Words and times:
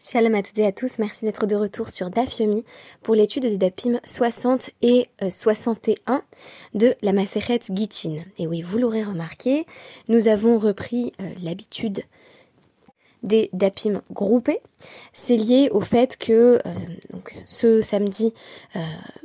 Shalom 0.00 0.36
à 0.36 0.42
toutes 0.44 0.58
et 0.60 0.64
à 0.64 0.70
tous, 0.70 1.00
merci 1.00 1.24
d'être 1.24 1.46
de 1.46 1.56
retour 1.56 1.90
sur 1.90 2.08
Dafyomi 2.08 2.64
pour 3.02 3.16
l'étude 3.16 3.42
des 3.42 3.58
Dapim 3.58 3.98
60 4.04 4.70
et 4.80 5.08
61 5.28 6.14
euh, 6.14 6.18
de 6.74 6.94
la 7.02 7.12
Maseret 7.12 7.58
Gitin. 7.68 8.18
Et 8.38 8.46
oui, 8.46 8.62
vous 8.62 8.78
l'aurez 8.78 9.02
remarqué, 9.02 9.66
nous 10.08 10.28
avons 10.28 10.60
repris 10.60 11.12
euh, 11.20 11.28
l'habitude 11.42 12.04
des 13.22 13.50
DAPIM 13.52 14.02
groupés. 14.12 14.60
C'est 15.12 15.36
lié 15.36 15.68
au 15.72 15.80
fait 15.80 16.16
que 16.16 16.60
euh, 16.64 16.72
donc, 17.12 17.34
ce 17.46 17.82
samedi, 17.82 18.32
euh, 18.76 18.80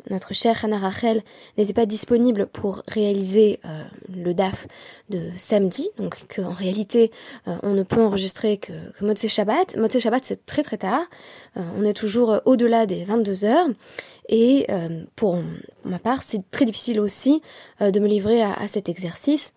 notre 0.09 0.33
chère 0.33 0.63
Hannah 0.65 0.79
Rachel 0.79 1.21
n'était 1.57 1.73
pas 1.73 1.85
disponible 1.85 2.47
pour 2.47 2.81
réaliser 2.87 3.59
euh, 3.65 3.83
le 4.13 4.33
DAF 4.33 4.67
de 5.09 5.29
samedi, 5.37 5.89
donc 5.97 6.25
qu'en 6.33 6.51
réalité 6.51 7.11
on 7.45 7.73
ne 7.73 7.83
peut 7.83 8.01
enregistrer 8.01 8.57
que, 8.57 8.71
que 8.99 9.27
Shabbat. 9.27 9.75
Motse 9.75 9.99
Shabbat 9.99 10.23
c'est 10.25 10.45
très 10.45 10.63
très 10.63 10.77
tard, 10.77 11.03
on 11.55 11.83
est 11.83 11.93
toujours 11.93 12.41
au-delà 12.45 12.85
des 12.85 13.03
22 13.03 13.43
heures, 13.43 13.67
et 14.29 14.65
pour 15.15 15.37
ma 15.83 15.99
part 15.99 16.23
c'est 16.23 16.49
très 16.49 16.65
difficile 16.65 16.99
aussi 16.99 17.41
de 17.81 17.99
me 17.99 18.07
livrer 18.07 18.41
à, 18.41 18.53
à, 18.53 18.67
cet 18.67 18.89
exercice 18.89 19.53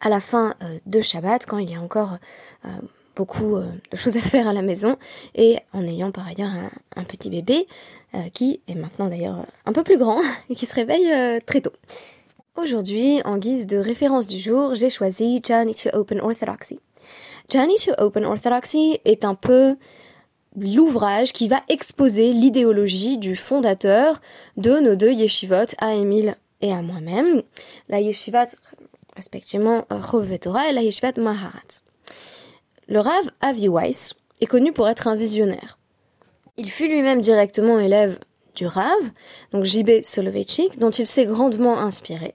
à 0.00 0.08
la 0.08 0.20
fin 0.20 0.56
de 0.84 1.00
Shabbat 1.00 1.46
quand 1.46 1.58
il 1.58 1.70
y 1.70 1.76
a 1.76 1.80
encore 1.80 2.18
beaucoup 3.16 3.56
euh, 3.56 3.66
de 3.90 3.96
choses 3.96 4.16
à 4.16 4.20
faire 4.20 4.46
à 4.46 4.52
la 4.52 4.62
maison 4.62 4.96
et 5.34 5.58
en 5.72 5.84
ayant 5.86 6.12
par 6.12 6.28
ailleurs 6.28 6.50
un, 6.94 7.04
petit 7.04 7.30
bébé 7.30 7.66
euh, 8.14 8.18
qui 8.32 8.60
est 8.68 8.74
maintenant 8.74 9.08
d'ailleurs 9.08 9.46
un 9.64 9.72
peu 9.72 9.82
plus 9.82 9.98
grand 9.98 10.20
et 10.50 10.54
qui 10.54 10.66
se 10.66 10.74
réveille 10.74 11.10
euh, 11.12 11.40
très 11.44 11.62
tôt. 11.62 11.72
Aujourd'hui, 12.56 13.20
en 13.24 13.36
guise 13.36 13.66
de 13.66 13.76
référence 13.76 14.26
du 14.26 14.38
jour, 14.38 14.74
j'ai 14.74 14.90
choisi 14.90 15.42
Journey 15.46 15.74
to 15.74 15.90
Open 15.92 16.20
Orthodoxy. 16.20 16.78
Journey 17.50 17.74
to 17.84 17.92
Open 17.98 18.24
Orthodoxy 18.24 18.98
est 19.04 19.24
un 19.24 19.34
peu 19.34 19.76
l'ouvrage 20.56 21.32
qui 21.32 21.48
va 21.48 21.60
exposer 21.68 22.32
l'idéologie 22.32 23.18
du 23.18 23.36
fondateur 23.36 24.20
de 24.56 24.80
nos 24.80 24.96
deux 24.96 25.12
yeshivot, 25.12 25.74
à 25.78 25.94
Émile 25.94 26.36
et 26.62 26.72
à 26.72 26.80
moi-même, 26.80 27.42
la 27.88 28.00
yeshivat 28.00 28.46
respectivement 29.16 29.84
Chove 30.10 30.38
Torah 30.38 30.68
et 30.70 30.72
la 30.72 30.82
yeshivat 30.82 31.12
Maharat. 31.18 31.82
Le 32.88 33.00
Rav 33.00 33.30
Avi 33.40 33.66
Weiss 33.68 34.14
est 34.40 34.46
connu 34.46 34.72
pour 34.72 34.88
être 34.88 35.08
un 35.08 35.16
visionnaire. 35.16 35.78
Il 36.56 36.70
fut 36.70 36.86
lui-même 36.86 37.20
directement 37.20 37.80
élève 37.80 38.20
du 38.54 38.64
Rav, 38.64 39.10
donc 39.52 39.64
J.B. 39.64 40.02
Soloveitchik, 40.02 40.78
dont 40.78 40.90
il 40.90 41.06
s'est 41.06 41.26
grandement 41.26 41.78
inspiré. 41.78 42.34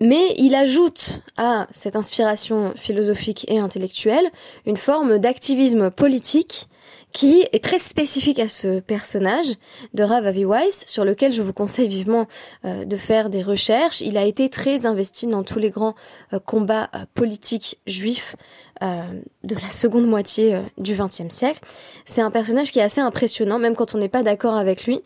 Mais 0.00 0.34
il 0.36 0.54
ajoute 0.54 1.22
à 1.38 1.66
cette 1.72 1.96
inspiration 1.96 2.74
philosophique 2.76 3.46
et 3.48 3.58
intellectuelle 3.58 4.30
une 4.66 4.76
forme 4.76 5.18
d'activisme 5.18 5.90
politique 5.90 6.68
qui 7.12 7.46
est 7.52 7.62
très 7.62 7.78
spécifique 7.78 8.38
à 8.38 8.48
ce 8.48 8.80
personnage 8.80 9.54
de 9.94 10.02
Rav 10.02 10.26
Avi 10.26 10.44
Weiss, 10.44 10.84
sur 10.88 11.04
lequel 11.04 11.32
je 11.32 11.42
vous 11.42 11.52
conseille 11.52 11.88
vivement 11.88 12.26
euh, 12.64 12.84
de 12.84 12.96
faire 12.96 13.30
des 13.30 13.42
recherches. 13.42 14.00
Il 14.00 14.16
a 14.16 14.24
été 14.24 14.48
très 14.48 14.86
investi 14.86 15.26
dans 15.26 15.42
tous 15.42 15.58
les 15.58 15.70
grands 15.70 15.94
euh, 16.32 16.38
combats 16.38 16.90
euh, 16.94 17.04
politiques 17.14 17.78
juifs 17.86 18.34
de 18.82 19.54
la 19.54 19.70
seconde 19.70 20.06
moitié 20.06 20.60
du 20.76 20.94
XXe 20.94 21.28
siècle. 21.28 21.60
C'est 22.04 22.20
un 22.20 22.30
personnage 22.30 22.72
qui 22.72 22.80
est 22.80 22.82
assez 22.82 23.00
impressionnant, 23.00 23.58
même 23.58 23.76
quand 23.76 23.94
on 23.94 23.98
n'est 23.98 24.08
pas 24.08 24.22
d'accord 24.22 24.54
avec 24.54 24.86
lui. 24.86 25.02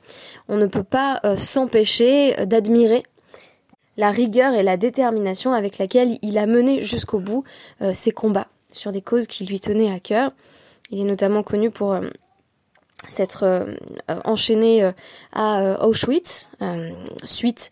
On 0.49 0.57
ne 0.57 0.67
peut 0.67 0.83
pas 0.83 1.21
s'empêcher 1.37 2.35
d'admirer 2.47 3.03
la 3.99 4.11
rigueur 4.11 4.55
et 4.55 4.63
la 4.63 4.77
détermination 4.77 5.53
avec 5.53 5.79
laquelle 5.79 6.19
il 6.23 6.39
a 6.39 6.47
mené 6.47 6.83
jusqu'au 6.83 7.19
bout 7.19 7.45
ses 7.93 8.13
combats 8.13 8.49
sur 8.73 8.93
des 8.93 9.03
causes 9.03 9.27
qui 9.27 9.45
lui 9.45 9.61
tenaient 9.61 9.93
à 9.93 10.01
cœur. 10.01 10.33
Il 10.91 11.01
est 11.01 11.05
notamment 11.05 11.43
connu 11.43 11.71
pour 11.71 11.93
euh, 11.93 12.09
s'être 13.09 13.43
euh, 13.45 13.75
enchaîné 14.25 14.85
euh, 14.85 14.93
à 15.33 15.87
Auschwitz, 15.87 16.51
suite 17.25 17.71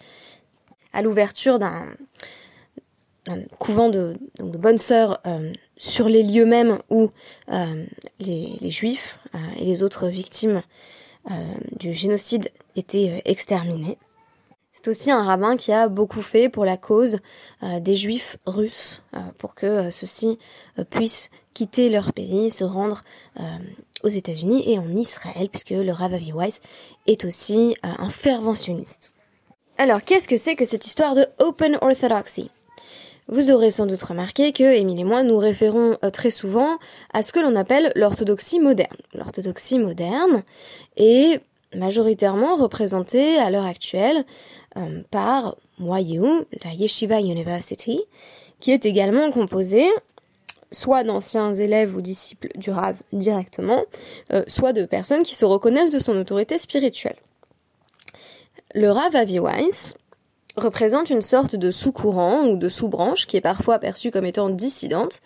à 0.93 1.03
l'ouverture 1.03 1.59
d'un 1.59 1.87
couvent 3.59 3.89
de 3.89 4.19
bonnes 4.39 4.79
sœurs 4.79 5.21
sur 5.77 6.09
les 6.09 6.23
lieux 6.23 6.47
mêmes 6.47 6.79
où 6.91 7.11
les, 7.49 8.59
les, 8.61 8.71
juifs 8.71 9.19
et 9.59 9.65
les 9.65 9.83
autres 9.83 10.09
victimes 10.09 10.63
du 11.79 11.93
génocide 11.93 12.51
étaient 12.77 13.23
exterminés. 13.25 13.99
C'est 14.73 14.89
aussi 14.89 15.11
un 15.11 15.25
rabbin 15.25 15.57
qui 15.57 15.73
a 15.73 15.89
beaucoup 15.89 16.23
fait 16.23 16.49
pour 16.49 16.65
la 16.65 16.77
cause 16.77 17.19
des 17.63 17.97
juifs 17.97 18.37
russes, 18.47 19.03
pour 19.39 19.55
que 19.55 19.91
ceux-ci 19.91 20.39
puissent 20.91 21.31
quitter 21.55 21.89
leur 21.89 22.13
pays, 22.13 22.51
se 22.51 22.65
rendre 22.65 23.03
euh, 23.41 23.43
aux 24.03 24.09
États-Unis 24.09 24.65
et 24.67 24.79
en 24.79 24.93
Israël, 24.93 25.49
puisque 25.49 25.71
le 25.71 25.93
Rav 25.93 26.13
Avi 26.13 26.33
Weiss 26.33 26.61
est 27.07 27.25
aussi 27.25 27.77
euh, 27.85 27.89
un 27.99 28.11
fervent 28.11 28.57
sioniste. 28.57 29.15
Alors, 29.79 30.03
qu'est-ce 30.03 30.29
que 30.29 30.37
c'est 30.37 30.57
que 30.57 30.65
cette 30.65 30.87
histoire 30.87 31.15
de 31.15 31.27
Open 31.39 31.79
Orthodoxy? 31.81 32.51
Vous 33.29 33.51
aurez 33.51 33.71
sans 33.71 33.87
doute 33.87 34.03
remarqué 34.03 34.53
que 34.53 34.63
Émile 34.63 35.01
et 35.01 35.05
moi 35.05 35.23
nous 35.23 35.39
référons 35.39 35.97
euh, 36.05 36.11
très 36.11 36.31
souvent 36.31 36.79
à 37.13 37.23
ce 37.23 37.33
que 37.33 37.41
l'on 37.41 37.57
appelle 37.57 37.93
l'orthodoxie 37.95 38.61
moderne. 38.61 38.97
L'orthodoxie 39.15 39.79
moderne 39.79 40.43
est 40.97 41.41
majoritairement 41.75 42.57
représentée 42.57 43.39
à 43.39 43.51
l'heure 43.51 43.67
actuelle 43.67 44.25
par 45.11 45.57
YU, 45.81 46.23
la 46.65 46.73
Yeshiva 46.73 47.21
University, 47.21 48.01
qui 48.61 48.71
est 48.71 48.87
également 48.87 49.31
composée 49.31 49.89
soit 50.75 51.05
d'anciens 51.05 51.55
élèves 51.55 51.97
ou 51.97 52.01
disciples 52.01 52.49
du 52.57 52.71
Rav 52.71 52.97
directement, 53.13 53.85
euh, 54.33 54.43
soit 54.49 54.73
de 54.73 54.85
personnes 54.85 55.23
qui 55.23 55.35
se 55.35 55.45
reconnaissent 55.45 55.93
de 55.93 55.99
son 55.99 56.17
autorité 56.17 56.59
spirituelle. 56.59 57.17
Le 58.75 58.91
Rav 58.91 59.15
Avi 59.15 59.39
Weiss 59.39 59.97
représente 60.57 61.11
une 61.11 61.23
sorte 61.23 61.57
de 61.57 61.71
sous-courant 61.71 62.47
ou 62.47 62.57
de 62.57 62.69
sous-branche 62.69 63.27
qui 63.27 63.37
est 63.37 63.41
parfois 63.41 63.79
perçue 63.79 64.11
comme 64.11 64.27
étant 64.27 64.51
dissidente 64.51 65.21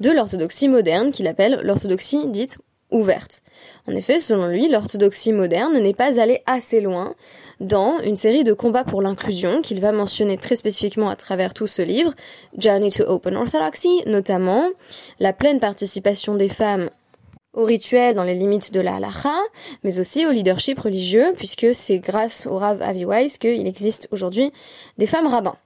de 0.00 0.10
l'orthodoxie 0.10 0.68
moderne 0.68 1.10
qu'il 1.10 1.26
appelle 1.26 1.60
l'orthodoxie 1.62 2.28
dite 2.28 2.58
ouverte. 2.90 3.42
En 3.86 3.94
effet, 3.94 4.20
selon 4.20 4.46
lui, 4.46 4.68
l'orthodoxie 4.68 5.32
moderne 5.32 5.78
n'est 5.78 5.94
pas 5.94 6.20
allée 6.20 6.42
assez 6.46 6.80
loin 6.80 7.14
dans 7.60 7.98
une 8.00 8.16
série 8.16 8.44
de 8.44 8.52
combats 8.52 8.84
pour 8.84 9.02
l'inclusion 9.02 9.62
qu'il 9.62 9.80
va 9.80 9.92
mentionner 9.92 10.38
très 10.38 10.56
spécifiquement 10.56 11.10
à 11.10 11.16
travers 11.16 11.54
tout 11.54 11.66
ce 11.66 11.82
livre, 11.82 12.14
Journey 12.56 12.90
to 12.90 13.02
Open 13.04 13.36
Orthodoxy, 13.36 14.02
notamment 14.06 14.64
la 15.18 15.32
pleine 15.32 15.60
participation 15.60 16.34
des 16.34 16.48
femmes 16.48 16.88
au 17.58 17.64
rituel 17.64 18.14
dans 18.14 18.22
les 18.22 18.34
limites 18.34 18.72
de 18.72 18.80
la 18.80 18.94
halacha, 18.94 19.34
mais 19.82 19.98
aussi 19.98 20.24
au 20.24 20.30
leadership 20.30 20.78
religieux, 20.78 21.32
puisque 21.36 21.74
c'est 21.74 21.98
grâce 21.98 22.46
au 22.46 22.56
Rav 22.56 22.80
Avi 22.80 23.04
Weiss 23.04 23.36
qu'il 23.36 23.66
existe 23.66 24.08
aujourd'hui 24.12 24.52
des 24.96 25.06
femmes 25.06 25.26
rabbins, 25.26 25.56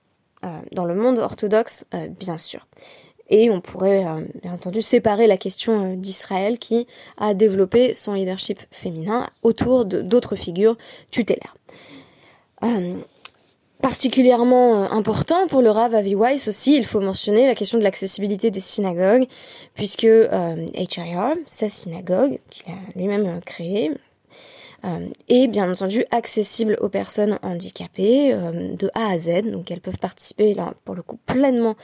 euh, 0.45 0.49
dans 0.73 0.87
le 0.87 0.95
monde 0.95 1.19
orthodoxe, 1.19 1.87
euh, 1.95 2.09
bien 2.09 2.39
sûr. 2.39 2.67
Et 3.29 3.51
on 3.51 3.61
pourrait 3.61 4.07
euh, 4.07 4.25
bien 4.43 4.55
entendu 4.55 4.81
séparer 4.81 5.27
la 5.27 5.37
question 5.37 5.95
d'Israël 5.95 6.59
qui 6.59 6.87
a 7.19 7.35
développé 7.35 7.93
son 7.93 8.15
leadership 8.15 8.61
féminin 8.71 9.29
autour 9.43 9.85
d'autres 9.85 10.35
figures 10.35 10.79
tutélaires. 11.11 11.55
Euh, 13.83 13.89
particulièrement 13.89 14.91
important 14.91 15.47
pour 15.47 15.63
le 15.63 15.71
Rav 15.71 15.95
Avi 15.95 16.15
Weiss 16.15 16.49
aussi, 16.49 16.77
il 16.77 16.87
faut 16.87 17.01
mentionner 17.01 17.47
la 17.47 17.55
question 17.55 17.79
de 17.79 17.85
l'accessibilité 17.85 18.51
des 18.51 18.61
synagogues, 18.61 19.27
puisque 19.75 20.03
HIR, 20.03 21.35
sa 21.47 21.69
synagogue, 21.69 22.39
qu'il 22.51 22.73
a 22.73 22.77
lui-même 22.97 23.41
créée, 23.45 23.91
euh, 24.85 25.09
et 25.29 25.47
bien 25.47 25.71
entendu 25.71 26.05
accessible 26.11 26.77
aux 26.81 26.89
personnes 26.89 27.39
handicapées 27.43 28.35
euh, 28.35 28.75
de 28.75 28.91
A 28.95 29.13
à 29.13 29.19
Z, 29.19 29.43
donc 29.43 29.71
elles 29.71 29.81
peuvent 29.81 29.99
participer 29.99 30.55
là 30.55 30.75
pour 30.85 30.97
le 30.97 31.03
coup 31.03 31.19
pleinement 31.25 31.77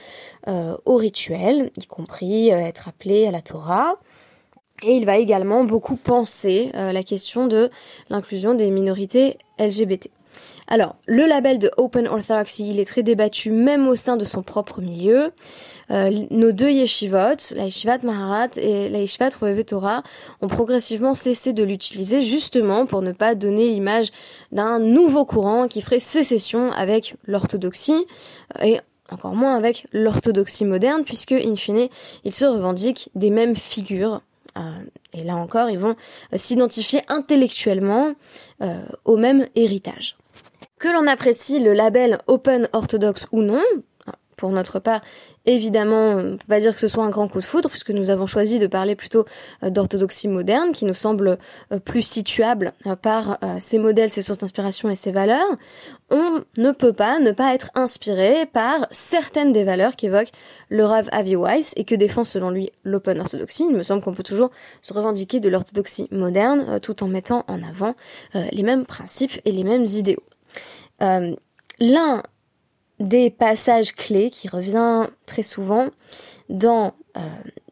euh, 0.49 0.75
au 0.83 0.97
rituel, 0.97 1.71
y 1.77 1.85
compris 1.85 2.49
être 2.49 2.89
appelées 2.89 3.25
à 3.25 3.31
la 3.31 3.41
Torah. 3.41 3.95
Et 4.83 4.93
il 4.93 5.05
va 5.05 5.17
également 5.17 5.65
beaucoup 5.65 5.97
penser 5.97 6.71
la 6.73 7.03
question 7.03 7.47
de 7.47 7.69
l'inclusion 8.09 8.53
des 8.53 8.71
minorités 8.71 9.37
LGBT. 9.59 10.09
Alors, 10.71 10.97
le 11.07 11.25
label 11.25 11.57
de 11.57 11.71
Open 11.77 12.07
Orthodoxy, 12.07 12.69
il 12.69 12.79
est 12.79 12.85
très 12.85 13.01
débattu 13.01 13.51
même 13.51 13.87
au 13.87 13.95
sein 13.95 14.17
de 14.17 14.23
son 14.23 14.43
propre 14.43 14.81
milieu. 14.81 15.31
Euh, 15.89 16.11
nos 16.29 16.51
deux 16.51 16.69
yeshivot, 16.69 17.55
la 17.55 17.65
yeshivat 17.65 17.97
Maharat 18.03 18.49
et 18.55 18.87
la 18.87 18.99
yeshivat 18.99 19.29
ont 19.41 20.47
progressivement 20.47 21.15
cessé 21.15 21.53
de 21.53 21.63
l'utiliser 21.63 22.21
justement 22.21 22.85
pour 22.85 23.01
ne 23.01 23.11
pas 23.11 23.33
donner 23.33 23.69
l'image 23.69 24.11
d'un 24.51 24.77
nouveau 24.77 25.25
courant 25.25 25.67
qui 25.67 25.81
ferait 25.81 25.99
sécession 25.99 26.71
avec 26.73 27.15
l'orthodoxie 27.25 28.05
et 28.61 28.79
encore 29.09 29.33
moins 29.33 29.55
avec 29.55 29.87
l'orthodoxie 29.91 30.65
moderne 30.65 31.03
puisque, 31.03 31.31
in 31.31 31.55
fine, 31.55 31.87
ils 32.25 32.33
se 32.33 32.45
revendiquent 32.45 33.09
des 33.15 33.31
mêmes 33.31 33.55
figures 33.55 34.21
euh, 34.55 34.61
et 35.13 35.23
là 35.23 35.35
encore, 35.35 35.71
ils 35.71 35.79
vont 35.79 35.95
euh, 36.31 36.37
s'identifier 36.37 37.01
intellectuellement 37.07 38.13
au 39.05 39.15
même 39.17 39.47
héritage. 39.55 40.18
Que 40.79 40.87
l'on 40.87 41.07
apprécie 41.07 41.59
le 41.59 41.73
label 41.73 42.19
Open 42.27 42.69
Orthodox 42.71 43.27
ou 43.33 43.41
non, 43.41 43.61
pour 44.39 44.51
notre 44.51 44.79
part, 44.79 45.01
évidemment, 45.45 46.11
on 46.13 46.37
peut 46.37 46.47
pas 46.47 46.61
dire 46.61 46.73
que 46.73 46.79
ce 46.79 46.87
soit 46.87 47.03
un 47.03 47.09
grand 47.09 47.27
coup 47.27 47.41
de 47.41 47.45
foudre, 47.45 47.69
puisque 47.69 47.89
nous 47.89 48.09
avons 48.09 48.25
choisi 48.25 48.57
de 48.57 48.67
parler 48.67 48.95
plutôt 48.95 49.25
euh, 49.63 49.69
d'orthodoxie 49.69 50.29
moderne, 50.29 50.71
qui 50.71 50.85
nous 50.85 50.93
semble 50.93 51.37
euh, 51.73 51.79
plus 51.79 52.01
situable 52.01 52.71
euh, 52.87 52.95
par 52.95 53.37
ses 53.59 53.77
modèles, 53.77 54.09
ses 54.09 54.21
sources 54.21 54.37
d'inspiration 54.37 54.89
et 54.89 54.95
ses 54.95 55.11
valeurs. 55.11 55.49
On 56.09 56.39
ne 56.57 56.71
peut 56.71 56.93
pas 56.93 57.19
ne 57.19 57.33
pas 57.33 57.53
être 57.53 57.69
inspiré 57.75 58.45
par 58.45 58.87
certaines 58.91 59.51
des 59.51 59.65
valeurs 59.65 59.97
qu'évoque 59.97 60.31
le 60.69 60.85
Rav 60.85 61.09
Avi 61.11 61.35
Weiss 61.35 61.73
et 61.75 61.83
que 61.83 61.95
défend 61.95 62.23
selon 62.23 62.49
lui 62.49 62.71
l'open 62.85 63.19
orthodoxie. 63.19 63.65
Il 63.69 63.75
me 63.75 63.83
semble 63.83 64.01
qu'on 64.01 64.13
peut 64.13 64.23
toujours 64.23 64.51
se 64.81 64.93
revendiquer 64.93 65.41
de 65.41 65.49
l'orthodoxie 65.49 66.07
moderne 66.11 66.79
tout 66.79 67.03
en 67.03 67.09
mettant 67.09 67.43
en 67.49 67.61
avant 67.61 67.95
les 68.33 68.63
mêmes 68.63 68.85
principes 68.85 69.41
et 69.43 69.51
les 69.51 69.65
mêmes 69.65 69.85
idéaux. 69.85 70.23
L'un 70.99 72.23
des 72.99 73.29
passages 73.29 73.93
clés 73.93 74.29
qui 74.29 74.47
revient 74.47 75.07
très 75.25 75.43
souvent 75.43 75.87
dans 76.49 76.93
euh, 77.15 77.21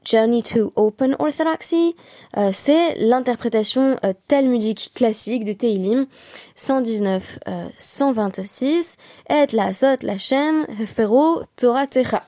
Journey 0.06 0.42
to 0.42 0.72
Open 0.78 1.16
Orthodoxy, 1.20 1.96
euh, 2.38 2.52
c'est 2.54 2.96
l'interprétation 2.96 3.98
euh, 4.06 4.14
talmudique 4.28 4.92
classique 4.96 5.44
de 5.44 5.52
Teilim 5.52 6.08
119 6.56 7.40
126 7.76 8.98
Et 9.30 9.46
la 9.52 9.74
sot 9.74 9.98
la 10.02 10.18
shem 10.18 10.66
fero 10.86 11.42
Torah 11.58 11.88
techa. 11.88 12.26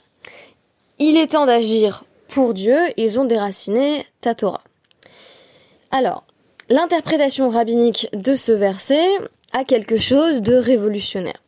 Il 0.97 1.15
est 1.17 1.27
temps 1.27 1.45
d'agir 1.45 2.03
pour 2.27 2.53
Dieu, 2.53 2.77
ils 2.97 3.17
ont 3.19 3.25
déraciné 3.25 4.05
ta 4.19 4.35
Torah. 4.35 4.61
Alors, 5.91 6.25
l'interprétation 6.67 7.49
rabbinique 7.49 8.09
de 8.13 8.35
ce 8.35 8.51
verset 8.51 9.07
a 9.53 9.63
quelque 9.63 9.97
chose 9.97 10.41
de 10.41 10.55
révolutionnaire. 10.55 11.41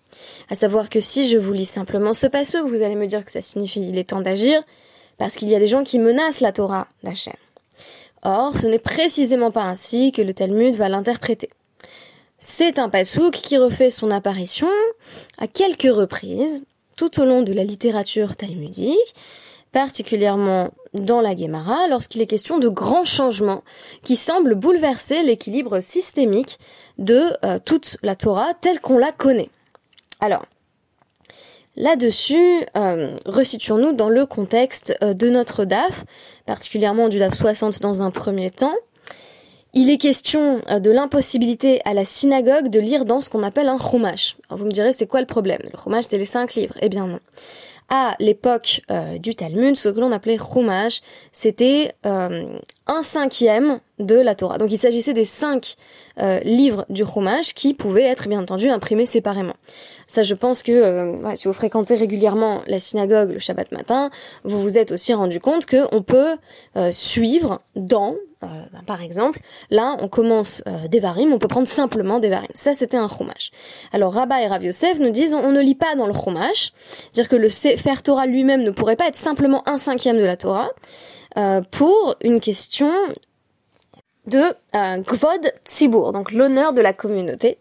À 0.50 0.56
savoir 0.56 0.90
que 0.90 1.00
si 1.00 1.28
je 1.28 1.38
vous 1.38 1.54
lis 1.54 1.66
simplement 1.66 2.14
ce 2.14 2.28
passage, 2.28 2.64
vous 2.64 2.82
allez 2.82 2.96
me 2.96 3.08
dire 3.08 3.26
que 3.26 3.32
ça 3.32 3.42
signifie 3.42 3.88
il 3.88 3.98
est 3.98 4.10
temps 4.10 4.22
d'agir, 4.22 4.64
parce 5.18 5.36
qu'il 5.36 5.50
y 5.50 5.56
a 5.56 5.60
des 5.60 5.68
gens 5.68 5.84
qui 5.84 6.00
menacent 6.00 6.42
la 6.42 6.52
Torah 6.52 6.88
d'Hachem. 7.04 7.34
Or, 8.24 8.58
ce 8.58 8.68
n'est 8.68 8.80
précisément 8.80 9.52
pas 9.52 9.64
ainsi 9.64 10.12
que 10.12 10.22
le 10.22 10.34
Talmud 10.34 10.76
va 10.76 10.90
l'interpréter. 10.90 11.50
C'est 12.40 12.80
un 12.80 12.90
pasouk 12.90 13.34
qui 13.34 13.58
refait 13.58 13.92
son 13.92 14.12
apparition 14.12 14.70
à 15.38 15.48
quelques 15.48 15.94
reprises 15.94 16.64
tout 16.96 17.20
au 17.20 17.26
long 17.26 17.42
de 17.42 17.54
la 17.54 17.64
littérature 17.64 18.36
talmudique, 18.36 19.16
particulièrement 19.72 20.72
dans 20.94 21.22
la 21.22 21.36
Gemara, 21.36 21.88
lorsqu'il 21.90 22.22
est 22.22 22.28
question 22.28 22.60
de 22.60 22.68
grands 22.68 23.06
changements 23.06 23.64
qui 24.04 24.16
semblent 24.16 24.56
bouleverser 24.56 25.24
l'équilibre 25.24 25.80
systémique 25.80 26.60
de 26.98 27.28
euh, 27.46 27.60
toute 27.64 27.98
la 28.04 28.16
Torah 28.16 28.54
telle 28.60 28.82
qu'on 28.82 28.98
la 28.98 29.12
connaît. 29.12 29.50
Alors, 30.20 30.46
là-dessus, 31.76 32.66
euh, 32.78 33.16
resituons-nous 33.26 33.94
dans 33.94 34.10
le 34.10 34.26
contexte 34.26 34.96
euh, 35.02 35.14
de 35.14 35.30
notre 35.30 35.66
DAF, 35.66 36.06
particulièrement 36.46 37.10
du 37.10 37.20
DAF 37.20 37.36
60 37.36 37.82
dans 37.82 38.04
un 38.04 38.12
premier 38.12 38.52
temps. 38.52 38.76
Il 39.74 39.90
est 39.90 39.98
question 39.98 40.62
euh, 40.70 40.80
de 40.80 40.92
l'impossibilité 40.92 41.82
à 41.86 41.94
la 41.94 42.04
synagogue 42.04 42.68
de 42.68 42.80
lire 42.80 43.06
dans 43.06 43.22
ce 43.22 43.30
qu'on 43.30 43.42
appelle 43.44 43.70
un 43.70 43.80
chumash. 43.80 44.36
Alors 44.50 44.60
vous 44.60 44.66
me 44.66 44.72
direz, 44.72 44.92
c'est 44.92 45.08
quoi 45.08 45.22
le 45.22 45.28
problème? 45.28 45.62
Le 45.64 45.80
chumash, 45.82 46.06
c'est 46.06 46.18
les 46.18 46.26
cinq 46.26 46.56
livres. 46.56 46.76
Eh 46.82 46.90
bien 46.90 47.08
non 47.08 47.20
à 47.92 48.16
l'époque 48.20 48.82
euh, 48.90 49.18
du 49.18 49.36
Talmud, 49.36 49.76
ce 49.76 49.90
que 49.90 50.00
l'on 50.00 50.14
appelait 50.14 50.38
Chumash, 50.38 51.02
c'était 51.34 51.94
euh, 52.06 52.58
un 52.88 53.04
cinquième 53.04 53.82
de 54.00 54.16
la 54.16 54.34
Torah. 54.34 54.58
Donc 54.58 54.72
il 54.72 54.78
s'agissait 54.78 55.14
des 55.14 55.26
cinq 55.26 55.76
euh, 56.20 56.40
livres 56.40 56.86
du 56.90 57.06
Chumash 57.06 57.54
qui 57.54 57.74
pouvaient 57.74 58.06
être 58.06 58.30
bien 58.30 58.42
entendu 58.42 58.70
imprimés 58.70 59.06
séparément. 59.06 59.56
Ça, 60.08 60.24
je 60.24 60.34
pense 60.34 60.64
que 60.64 61.16
si 61.36 61.48
vous 61.48 61.54
fréquentez 61.54 61.96
régulièrement 61.96 62.64
la 62.68 62.80
synagogue 62.80 63.32
le 63.32 63.40
Shabbat 63.40 63.72
matin, 63.72 64.10
vous 64.44 64.62
vous 64.62 64.78
êtes 64.78 64.92
aussi 64.92 65.14
rendu 65.14 65.40
compte 65.40 65.66
qu'on 65.66 66.02
peut 66.02 66.36
suivre 66.92 67.62
dans 67.76 68.16
euh, 68.16 68.31
par 68.86 69.02
exemple, 69.02 69.40
là, 69.70 69.96
on 70.00 70.08
commence 70.08 70.64
euh, 70.68 70.88
des 70.88 71.00
varim, 71.00 71.32
on 71.32 71.40
peut 71.40 71.48
prendre 71.48 71.68
simplement 71.68 72.20
des 72.20 72.30
varim. 72.30 72.48
Ça, 72.54 72.74
c'était 72.74 72.98
un 72.98 73.08
chumash. 73.08 73.52
Alors, 73.94 74.14
Rabat 74.14 74.42
et 74.42 74.48
Rav 74.48 74.64
Yosef 74.64 75.00
nous 75.00 75.12
disent, 75.12 75.34
on, 75.34 75.52
ne 75.52 75.62
lit 75.62 75.76
pas 75.76 75.96
dans 75.96 76.08
le 76.08 76.14
chumash, 76.14 76.74
c'est-à-dire 77.12 77.30
que 77.30 77.36
le 77.36 77.50
Sefer 77.50 78.02
Torah 78.04 78.26
lui-même 78.26 78.64
ne 78.64 78.72
pourrait 78.72 78.96
pas 78.96 79.08
être 79.08 79.16
simplement 79.16 79.68
un 79.70 79.78
cinquième 79.78 80.18
de 80.18 80.24
la 80.24 80.38
Torah, 80.38 80.70
euh, 81.38 81.62
pour 81.72 82.16
une 82.22 82.40
question 82.40 82.92
de 84.26 84.42
euh, 84.76 84.98
Gvod 84.98 85.54
Tzibur, 85.66 86.12
donc 86.12 86.32
l'honneur 86.32 86.74
de 86.74 86.82
la 86.82 86.94
communauté, 86.94 87.60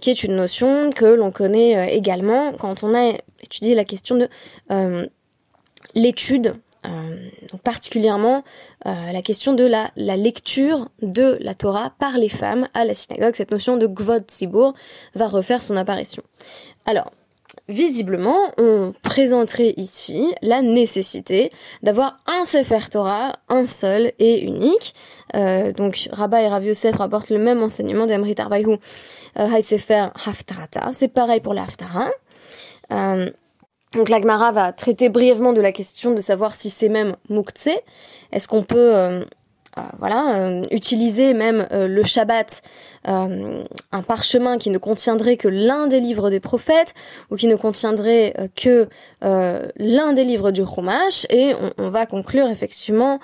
qui 0.00 0.10
est 0.10 0.22
une 0.22 0.36
notion 0.36 0.92
que 0.92 1.06
l'on 1.06 1.30
connaît 1.30 1.94
également 1.94 2.52
quand 2.52 2.82
on 2.82 2.94
a 2.94 3.12
étudié 3.42 3.74
la 3.74 3.84
question 3.84 4.16
de 4.16 4.28
l'étude 5.94 6.54
euh, 6.86 7.28
particulièrement 7.62 8.42
euh, 8.86 9.12
la 9.12 9.22
question 9.22 9.52
de 9.52 9.64
la, 9.64 9.90
la, 9.96 10.16
lecture 10.16 10.88
de 11.02 11.36
la 11.40 11.54
Torah 11.54 11.92
par 11.98 12.16
les 12.16 12.28
femmes 12.28 12.68
à 12.74 12.84
la 12.84 12.94
synagogue. 12.94 13.34
Cette 13.34 13.50
notion 13.50 13.76
de 13.76 13.86
Gvod 13.86 14.24
Tzibur 14.28 14.74
va 15.14 15.28
refaire 15.28 15.62
son 15.62 15.76
apparition. 15.76 16.22
Alors, 16.86 17.12
visiblement, 17.68 18.38
on 18.58 18.92
présenterait 19.02 19.74
ici 19.76 20.34
la 20.42 20.62
nécessité 20.62 21.50
d'avoir 21.82 22.18
un 22.26 22.44
Sefer 22.44 22.88
Torah, 22.90 23.36
un 23.48 23.66
seul 23.66 24.12
et 24.18 24.40
unique. 24.40 24.94
Euh, 25.34 25.72
donc, 25.72 26.08
Rabba 26.12 26.42
et 26.42 26.48
Rav 26.48 26.64
Yosef 26.64 26.96
rapportent 26.96 27.30
le 27.30 27.38
même 27.38 27.62
enseignement 27.62 28.06
d'Emrit 28.06 28.34
Arbaïhu, 28.38 28.76
euh, 29.38 29.60
Sefer 29.60 30.08
Haftarata. 30.26 30.90
C'est 30.92 31.08
pareil 31.08 31.40
pour 31.40 31.54
la 31.54 31.62
Haftara. 31.62 32.08
Euh, 32.92 33.30
donc 33.94 34.08
l'Agmara 34.08 34.52
va 34.52 34.72
traiter 34.72 35.08
brièvement 35.08 35.52
de 35.52 35.60
la 35.60 35.72
question 35.72 36.12
de 36.12 36.20
savoir 36.20 36.54
si 36.54 36.70
c'est 36.70 36.88
même 36.88 37.16
muktse. 37.28 37.70
Est-ce 38.30 38.46
qu'on 38.46 38.62
peut 38.62 38.94
euh, 38.94 39.24
euh, 39.78 39.82
voilà, 39.98 40.36
euh, 40.36 40.62
utiliser 40.70 41.34
même 41.34 41.66
le 41.72 42.04
Shabbat, 42.04 42.62
un 43.04 44.02
parchemin 44.06 44.58
qui 44.58 44.70
ne 44.70 44.78
contiendrait 44.78 45.36
que 45.36 45.48
l'un 45.48 45.88
des 45.88 46.00
livres 46.00 46.30
des 46.30 46.38
prophètes, 46.38 46.94
ou 47.30 47.36
qui 47.36 47.48
ne 47.48 47.56
contiendrait 47.56 48.34
que 48.54 48.88
l'un 49.22 50.12
des 50.12 50.24
livres 50.24 50.52
du 50.52 50.64
Chumash, 50.64 51.26
et 51.30 51.54
on, 51.78 51.88
va 51.88 52.06
conclure 52.06 52.48
effectivement 52.48 53.18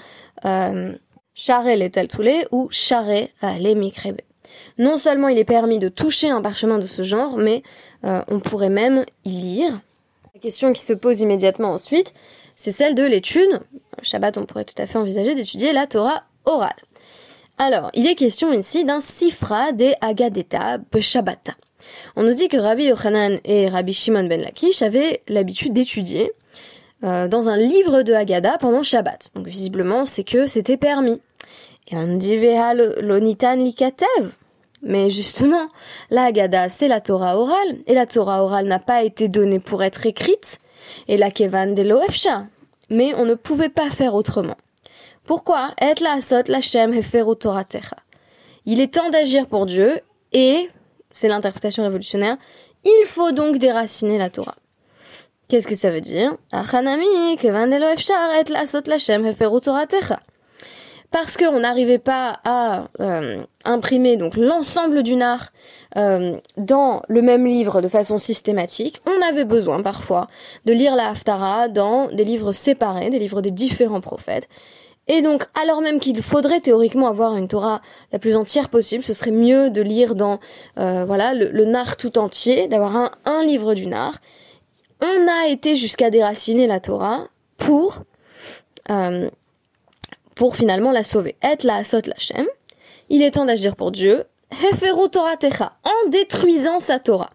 Charé 1.34 1.76
les 1.76 1.90
Taltoulé 1.90 2.46
ou 2.50 2.68
Charé 2.70 3.32
les 3.58 3.74
Mikrebe. 3.74 4.20
Non 4.78 4.96
seulement 4.96 5.28
il 5.28 5.38
est 5.38 5.44
permis 5.44 5.78
de 5.78 5.88
toucher 5.88 6.30
un 6.30 6.40
parchemin 6.40 6.78
de 6.78 6.86
ce 6.86 7.02
genre, 7.02 7.36
mais 7.36 7.62
on 8.02 8.40
pourrait 8.40 8.70
même 8.70 9.04
y 9.24 9.30
lire, 9.30 9.80
la 10.36 10.42
question 10.42 10.74
qui 10.74 10.82
se 10.82 10.92
pose 10.92 11.22
immédiatement 11.22 11.72
ensuite, 11.72 12.12
c'est 12.56 12.70
celle 12.70 12.94
de 12.94 13.02
l'étude. 13.02 13.58
Shabbat, 14.02 14.36
on 14.36 14.44
pourrait 14.44 14.66
tout 14.66 14.74
à 14.76 14.86
fait 14.86 14.98
envisager 14.98 15.34
d'étudier 15.34 15.72
la 15.72 15.86
Torah 15.86 16.24
orale. 16.44 16.76
Alors, 17.56 17.90
il 17.94 18.06
est 18.06 18.16
question 18.16 18.52
ici 18.52 18.84
d'un 18.84 19.00
sifra 19.00 19.72
des 19.72 19.94
Agadeta 20.02 20.76
Beshabbata. 20.92 21.54
On 22.16 22.22
nous 22.22 22.34
dit 22.34 22.48
que 22.48 22.58
Rabbi 22.58 22.84
Yochanan 22.84 23.38
et 23.46 23.70
Rabbi 23.70 23.94
Shimon 23.94 24.24
ben 24.24 24.42
Lakish 24.42 24.82
avaient 24.82 25.22
l'habitude 25.26 25.72
d'étudier 25.72 26.32
euh, 27.02 27.28
dans 27.28 27.48
un 27.48 27.56
livre 27.56 28.02
de 28.02 28.12
Haggadah 28.12 28.58
pendant 28.58 28.82
Shabbat. 28.82 29.30
Donc 29.34 29.46
visiblement, 29.46 30.04
c'est 30.04 30.24
que 30.24 30.48
c'était 30.48 30.76
permis. 30.76 31.22
Et 31.90 31.96
on 31.96 32.06
nous 32.06 32.18
dit 32.18 32.36
Veha 32.36 32.74
lonitan 32.74 33.54
likatev. 33.54 34.32
Mais 34.82 35.10
justement, 35.10 35.68
la 36.10 36.24
Haggadah, 36.24 36.68
c'est 36.68 36.88
la 36.88 37.00
Torah 37.00 37.38
orale, 37.38 37.78
et 37.86 37.94
la 37.94 38.06
Torah 38.06 38.42
orale 38.42 38.66
n'a 38.66 38.78
pas 38.78 39.02
été 39.02 39.28
donnée 39.28 39.58
pour 39.58 39.82
être 39.82 40.06
écrite, 40.06 40.58
et 41.08 41.16
la 41.16 41.30
Kevan 41.30 41.74
de 41.74 41.82
l'Oefsha. 41.82 42.46
Mais 42.90 43.14
on 43.14 43.24
ne 43.24 43.34
pouvait 43.34 43.68
pas 43.70 43.90
faire 43.90 44.14
autrement. 44.14 44.56
Pourquoi? 45.24 45.72
Et 45.80 46.00
la 46.00 46.12
asot 46.12 46.42
la 46.48 46.60
shem 46.60 46.94
Torah 47.40 47.64
techa. 47.64 47.96
Il 48.64 48.80
est 48.80 48.94
temps 48.94 49.10
d'agir 49.10 49.46
pour 49.46 49.66
Dieu, 49.66 50.00
et, 50.32 50.70
c'est 51.10 51.28
l'interprétation 51.28 51.82
révolutionnaire, 51.82 52.36
il 52.84 53.04
faut 53.06 53.32
donc 53.32 53.58
déraciner 53.58 54.18
la 54.18 54.30
Torah. 54.30 54.56
Qu'est-ce 55.48 55.66
que 55.66 55.74
ça 55.74 55.90
veut 55.90 56.00
dire? 56.00 56.36
Achanami, 56.52 57.36
Kevan 57.38 57.70
de 57.70 57.76
l'Oefsha, 57.76 58.40
et 58.40 58.52
la 58.52 58.60
asot 58.60 58.82
la 58.86 58.98
shem 58.98 59.34
Torah 59.34 59.86
techa 59.86 60.20
parce 61.18 61.38
qu'on 61.38 61.60
n'arrivait 61.60 61.98
pas 61.98 62.40
à 62.44 62.88
euh, 63.00 63.42
imprimer 63.64 64.18
donc 64.18 64.36
l'ensemble 64.36 65.02
du 65.02 65.18
art 65.22 65.50
euh, 65.96 66.36
dans 66.58 67.00
le 67.08 67.22
même 67.22 67.46
livre 67.46 67.80
de 67.80 67.88
façon 67.88 68.18
systématique, 68.18 69.00
on 69.06 69.26
avait 69.26 69.46
besoin 69.46 69.80
parfois 69.80 70.28
de 70.66 70.74
lire 70.74 70.94
la 70.94 71.08
Haftara 71.08 71.68
dans 71.68 72.08
des 72.08 72.24
livres 72.24 72.52
séparés, 72.52 73.08
des 73.08 73.18
livres 73.18 73.40
des 73.40 73.50
différents 73.50 74.02
prophètes. 74.02 74.46
Et 75.08 75.22
donc, 75.22 75.46
alors 75.58 75.80
même 75.80 76.00
qu'il 76.00 76.20
faudrait 76.20 76.60
théoriquement 76.60 77.08
avoir 77.08 77.34
une 77.34 77.48
Torah 77.48 77.80
la 78.12 78.18
plus 78.18 78.36
entière 78.36 78.68
possible, 78.68 79.02
ce 79.02 79.14
serait 79.14 79.30
mieux 79.30 79.70
de 79.70 79.80
lire 79.80 80.16
dans 80.16 80.38
euh, 80.78 81.06
voilà 81.06 81.32
le, 81.32 81.50
le 81.50 81.64
Nar 81.64 81.96
tout 81.96 82.18
entier, 82.18 82.68
d'avoir 82.68 82.94
un, 82.94 83.10
un 83.24 83.42
livre 83.42 83.72
du 83.72 83.86
Nar. 83.86 84.18
On 85.00 85.26
a 85.28 85.48
été 85.48 85.76
jusqu'à 85.76 86.10
déraciner 86.10 86.66
la 86.66 86.78
Torah 86.78 87.28
pour 87.56 88.00
euh, 88.90 89.30
pour 90.36 90.54
finalement 90.54 90.92
la 90.92 91.02
sauver. 91.02 91.34
Et 91.42 91.66
la 91.66 91.82
sot 91.82 92.02
lachem. 92.06 92.46
Il 93.08 93.22
est 93.22 93.32
temps 93.32 93.46
d'agir 93.46 93.74
pour 93.74 93.90
Dieu. 93.90 94.24
Torah 95.10 95.36
techa. 95.36 95.72
En 95.82 96.08
détruisant 96.10 96.78
sa 96.78 97.00
Torah. 97.00 97.30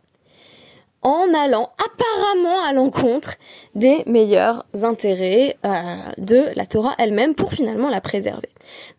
en 1.01 1.33
allant 1.33 1.71
apparemment 1.83 2.63
à 2.63 2.73
l'encontre 2.73 3.33
des 3.73 4.03
meilleurs 4.05 4.65
intérêts 4.83 5.57
euh, 5.65 5.95
de 6.19 6.45
la 6.55 6.67
Torah 6.67 6.93
elle-même 6.99 7.33
pour 7.33 7.53
finalement 7.53 7.89
la 7.89 8.01
préserver. 8.01 8.49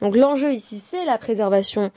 Donc 0.01 0.17
l'enjeu 0.17 0.53
ici 0.53 0.81
c'est 0.81 1.05
la 1.05 1.17
préservation 1.17 1.93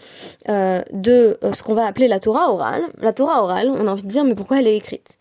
euh, 0.48 0.84
de 0.92 1.40
euh, 1.44 1.54
ce 1.54 1.64
qu'on 1.64 1.74
va 1.74 1.88
appeler 1.88 2.08
la 2.08 2.20
Torah 2.20 2.52
orale. 2.52 2.84
La 3.00 3.14
Torah 3.14 3.42
orale, 3.42 3.70
on 3.70 3.88
a 3.88 3.92
envie 3.92 4.04
de 4.04 4.08
dire 4.08 4.24
mais 4.24 4.36
pourquoi 4.36 4.60
elle 4.60 4.68
est 4.68 4.78
écrite? 4.78 5.18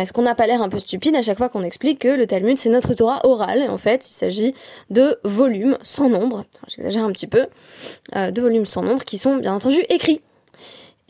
Est-ce 0.00 0.12
qu'on 0.12 0.22
n'a 0.22 0.34
pas 0.34 0.46
l'air 0.46 0.62
un 0.62 0.68
peu 0.68 0.78
stupide 0.78 1.16
à 1.16 1.22
chaque 1.22 1.38
fois 1.38 1.48
qu'on 1.48 1.62
explique 1.62 2.00
que 2.00 2.08
le 2.08 2.26
Talmud 2.26 2.58
c'est 2.58 2.70
notre 2.70 2.94
Torah 2.94 3.24
orale 3.24 3.62
et 3.62 3.68
en 3.68 3.78
fait 3.78 4.08
il 4.08 4.12
s'agit 4.12 4.54
de 4.90 5.18
volumes 5.24 5.78
sans 5.82 6.08
nombre, 6.08 6.44
j'exagère 6.68 7.04
un 7.04 7.12
petit 7.12 7.26
peu, 7.26 7.46
de 8.14 8.40
volumes 8.40 8.64
sans 8.66 8.82
nombre 8.82 9.04
qui 9.04 9.18
sont 9.18 9.36
bien 9.36 9.54
entendu 9.54 9.80
écrits 9.88 10.20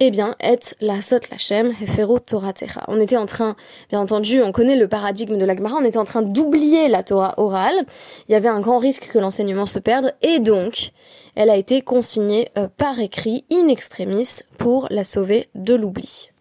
eh 0.00 0.10
bien, 0.10 0.34
et 0.42 0.58
la 0.80 1.00
sot 1.02 1.20
lachem 1.30 1.70
hefero 1.80 2.18
techa. 2.18 2.84
On 2.88 3.00
était 3.00 3.16
en 3.16 3.26
train, 3.26 3.54
bien 3.90 4.00
entendu, 4.00 4.42
on 4.42 4.50
connaît 4.50 4.74
le 4.74 4.88
paradigme 4.88 5.38
de 5.38 5.44
l'Agmara, 5.44 5.76
on 5.76 5.84
était 5.84 5.98
en 5.98 6.04
train 6.04 6.22
d'oublier 6.22 6.88
la 6.88 7.04
Torah 7.04 7.34
orale. 7.36 7.86
Il 8.28 8.32
y 8.32 8.34
avait 8.34 8.48
un 8.48 8.60
grand 8.60 8.78
risque 8.78 9.08
que 9.12 9.18
l'enseignement 9.18 9.66
se 9.66 9.78
perde, 9.78 10.14
et 10.22 10.40
donc, 10.40 10.90
elle 11.36 11.50
a 11.50 11.56
été 11.56 11.80
consignée 11.80 12.48
euh, 12.58 12.66
par 12.76 12.98
écrit 12.98 13.44
in 13.52 13.68
extremis 13.68 14.40
pour 14.58 14.88
la 14.90 15.04
sauver 15.04 15.48
de 15.54 15.74
l'oubli. 15.74 16.33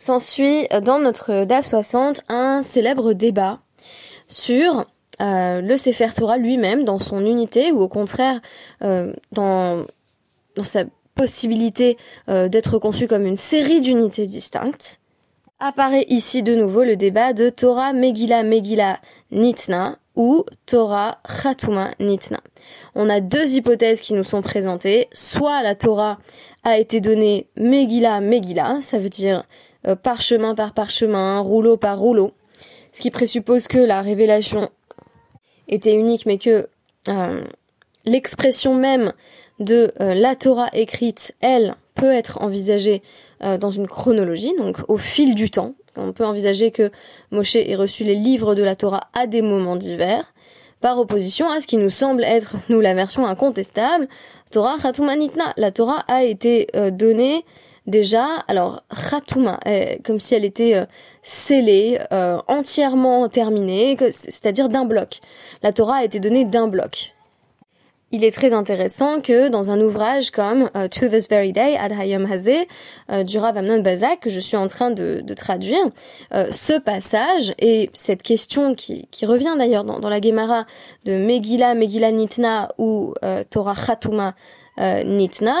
S'ensuit 0.00 0.66
euh, 0.72 0.80
dans 0.80 0.98
notre 0.98 1.44
DAF 1.44 1.66
60 1.66 2.22
un 2.30 2.62
célèbre 2.62 3.12
débat 3.12 3.60
sur 4.28 4.86
euh, 5.20 5.60
le 5.60 5.76
Sefer 5.76 6.08
Torah 6.16 6.38
lui-même 6.38 6.84
dans 6.84 6.98
son 6.98 7.26
unité 7.26 7.70
ou 7.70 7.82
au 7.82 7.88
contraire 7.88 8.40
dans, 8.80 9.84
dans 10.56 10.64
sa 10.64 10.84
possibilité 11.14 11.98
euh, 12.30 12.48
d'être 12.48 12.78
conçu 12.78 13.08
comme 13.08 13.26
une 13.26 13.36
série 13.36 13.82
d'unités 13.82 14.26
distinctes, 14.26 15.00
apparaît 15.58 16.06
ici 16.08 16.42
de 16.42 16.54
nouveau 16.54 16.82
le 16.82 16.96
débat 16.96 17.34
de 17.34 17.50
Torah 17.50 17.92
Megillah 17.92 18.42
Megillah 18.42 19.00
Nitna 19.30 19.98
ou 20.16 20.46
Torah 20.64 21.18
Khatuma 21.42 21.90
Nitna. 22.00 22.40
On 22.94 23.10
a 23.10 23.20
deux 23.20 23.54
hypothèses 23.54 24.00
qui 24.00 24.14
nous 24.14 24.24
sont 24.24 24.40
présentées. 24.40 25.08
Soit 25.12 25.62
la 25.62 25.74
Torah 25.74 26.18
a 26.64 26.78
été 26.78 27.02
donnée 27.02 27.48
Megillah 27.56 28.22
Megillah, 28.22 28.78
ça 28.80 28.98
veut 28.98 29.10
dire 29.10 29.44
euh, 29.86 29.96
parchemin 29.96 30.54
par 30.54 30.74
parchemin, 30.74 31.40
rouleau 31.40 31.76
par 31.76 31.98
rouleau, 31.98 32.32
ce 32.92 33.00
qui 33.00 33.10
présuppose 33.10 33.68
que 33.68 33.78
la 33.78 34.02
révélation 34.02 34.70
était 35.68 35.94
unique 35.94 36.26
mais 36.26 36.38
que 36.38 36.68
euh, 37.08 37.44
l'expression 38.04 38.74
même 38.74 39.12
de 39.58 39.92
euh, 40.00 40.14
la 40.14 40.34
Torah 40.34 40.68
écrite, 40.72 41.34
elle, 41.40 41.76
peut 41.94 42.12
être 42.12 42.40
envisagée 42.40 43.02
euh, 43.42 43.58
dans 43.58 43.70
une 43.70 43.86
chronologie, 43.86 44.54
donc 44.56 44.78
au 44.88 44.96
fil 44.96 45.34
du 45.34 45.50
temps. 45.50 45.74
On 45.96 46.12
peut 46.12 46.24
envisager 46.24 46.70
que 46.70 46.90
Moshe 47.30 47.56
ait 47.56 47.74
reçu 47.74 48.04
les 48.04 48.14
livres 48.14 48.54
de 48.54 48.62
la 48.62 48.74
Torah 48.74 49.08
à 49.12 49.26
des 49.26 49.42
moments 49.42 49.76
divers, 49.76 50.32
par 50.80 50.98
opposition 50.98 51.50
à 51.50 51.60
ce 51.60 51.66
qui 51.66 51.76
nous 51.76 51.90
semble 51.90 52.24
être, 52.24 52.56
nous, 52.70 52.80
la 52.80 52.94
version 52.94 53.26
incontestable, 53.26 54.08
Torah 54.50 54.76
Khatumanitna. 54.78 55.52
La 55.58 55.70
Torah 55.70 56.04
a 56.08 56.24
été 56.24 56.68
euh, 56.74 56.90
donnée 56.90 57.44
déjà, 57.86 58.26
alors 58.48 58.82
Khatuma, 59.10 59.58
comme 60.04 60.20
si 60.20 60.34
elle 60.34 60.44
était 60.44 60.86
scellée, 61.22 61.98
entièrement 62.48 63.28
terminée, 63.28 63.96
c'est-à-dire 64.10 64.68
d'un 64.68 64.84
bloc. 64.84 65.20
La 65.62 65.72
Torah 65.72 65.96
a 65.96 66.04
été 66.04 66.20
donnée 66.20 66.44
d'un 66.44 66.68
bloc 66.68 67.14
il 68.12 68.24
est 68.24 68.32
très 68.32 68.52
intéressant 68.52 69.20
que 69.20 69.48
dans 69.48 69.70
un 69.70 69.80
ouvrage 69.80 70.30
comme 70.30 70.68
euh, 70.76 70.88
To 70.88 71.08
This 71.08 71.28
Very 71.28 71.52
Day, 71.52 71.76
Ad 71.76 71.92
Hayom 71.92 72.30
Hazeh, 72.30 72.66
euh, 73.10 73.22
du 73.22 73.38
Rav 73.38 73.56
Amnon 73.56 73.80
Bazak, 73.80 74.20
que 74.20 74.30
je 74.30 74.40
suis 74.40 74.56
en 74.56 74.66
train 74.66 74.90
de, 74.90 75.22
traduire, 75.34 75.78
euh, 76.34 76.48
ce 76.50 76.78
passage 76.78 77.54
et 77.58 77.90
cette 77.94 78.22
question 78.22 78.74
qui, 78.74 79.06
revient 79.22 79.54
d'ailleurs 79.56 79.84
dans, 79.84 80.08
la 80.08 80.20
Gemara 80.20 80.66
de 81.04 81.12
Megillah, 81.12 81.74
Megillah 81.74 82.10
Nitna 82.10 82.70
ou 82.78 83.14
Torah 83.50 83.74
Khatuma 84.76 85.04
Nitna, 85.04 85.56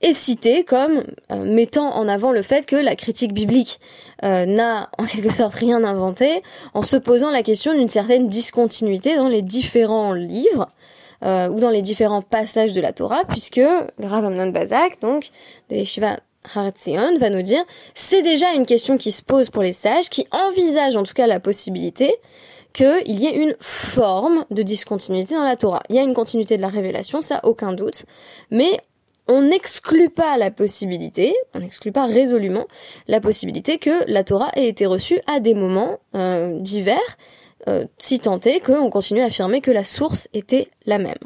est 0.00 0.12
cité 0.14 0.64
comme 0.64 1.04
mettant 1.30 1.94
en 1.94 2.08
avant 2.08 2.32
le 2.32 2.42
fait 2.42 2.66
que 2.66 2.76
la 2.76 2.96
critique 2.96 3.32
biblique 3.32 3.80
n'a 4.22 4.88
en 4.96 5.04
quelque 5.04 5.32
sorte 5.32 5.54
rien 5.54 5.84
inventé, 5.84 6.42
en 6.74 6.82
se 6.82 6.96
posant 6.96 7.30
la 7.30 7.42
question 7.42 7.74
d'une 7.74 7.88
certaine 7.88 8.28
discontinuité 8.28 9.16
dans 9.16 9.28
les 9.28 9.42
différents 9.42 10.12
livres, 10.12 10.68
euh, 11.22 11.50
ou 11.50 11.60
dans 11.60 11.68
les 11.68 11.82
différents 11.82 12.22
passages 12.22 12.72
de 12.72 12.80
la 12.80 12.94
Torah, 12.94 13.24
puisque 13.28 13.56
le 13.56 14.06
Rav 14.06 14.24
Amnon 14.24 14.46
Bazak, 14.46 15.02
donc, 15.02 15.28
de 15.68 15.74
l'Eshiva 15.76 16.18
Haratzion, 16.54 17.18
va 17.18 17.28
nous 17.28 17.42
dire, 17.42 17.62
c'est 17.94 18.22
déjà 18.22 18.54
une 18.54 18.64
question 18.64 18.96
qui 18.96 19.12
se 19.12 19.22
pose 19.22 19.50
pour 19.50 19.62
les 19.62 19.74
sages, 19.74 20.08
qui 20.08 20.26
envisagent 20.30 20.96
en 20.96 21.02
tout 21.02 21.12
cas 21.12 21.26
la 21.26 21.38
possibilité 21.38 22.14
qu'il 22.72 23.18
y 23.20 23.26
ait 23.26 23.36
une 23.36 23.56
forme 23.60 24.44
de 24.50 24.62
discontinuité 24.62 25.34
dans 25.34 25.44
la 25.44 25.56
Torah. 25.56 25.82
Il 25.88 25.96
y 25.96 25.98
a 25.98 26.02
une 26.02 26.14
continuité 26.14 26.56
de 26.56 26.62
la 26.62 26.68
révélation, 26.68 27.20
ça 27.20 27.40
aucun 27.44 27.72
doute, 27.72 28.04
mais 28.50 28.80
on 29.28 29.42
n'exclut 29.42 30.10
pas 30.10 30.36
la 30.36 30.50
possibilité, 30.50 31.34
on 31.54 31.60
n'exclut 31.60 31.92
pas 31.92 32.06
résolument 32.06 32.66
la 33.06 33.20
possibilité 33.20 33.78
que 33.78 34.04
la 34.10 34.24
Torah 34.24 34.50
ait 34.56 34.68
été 34.68 34.86
reçue 34.86 35.20
à 35.26 35.40
des 35.40 35.54
moments 35.54 35.98
euh, 36.14 36.58
divers 36.58 36.98
euh, 37.68 37.84
si 37.98 38.18
tant 38.18 38.40
est 38.40 38.60
qu'on 38.60 38.90
continue 38.90 39.20
à 39.20 39.26
affirmer 39.26 39.60
que 39.60 39.70
la 39.70 39.84
source 39.84 40.28
était 40.32 40.68
la 40.86 40.98
même. 40.98 41.18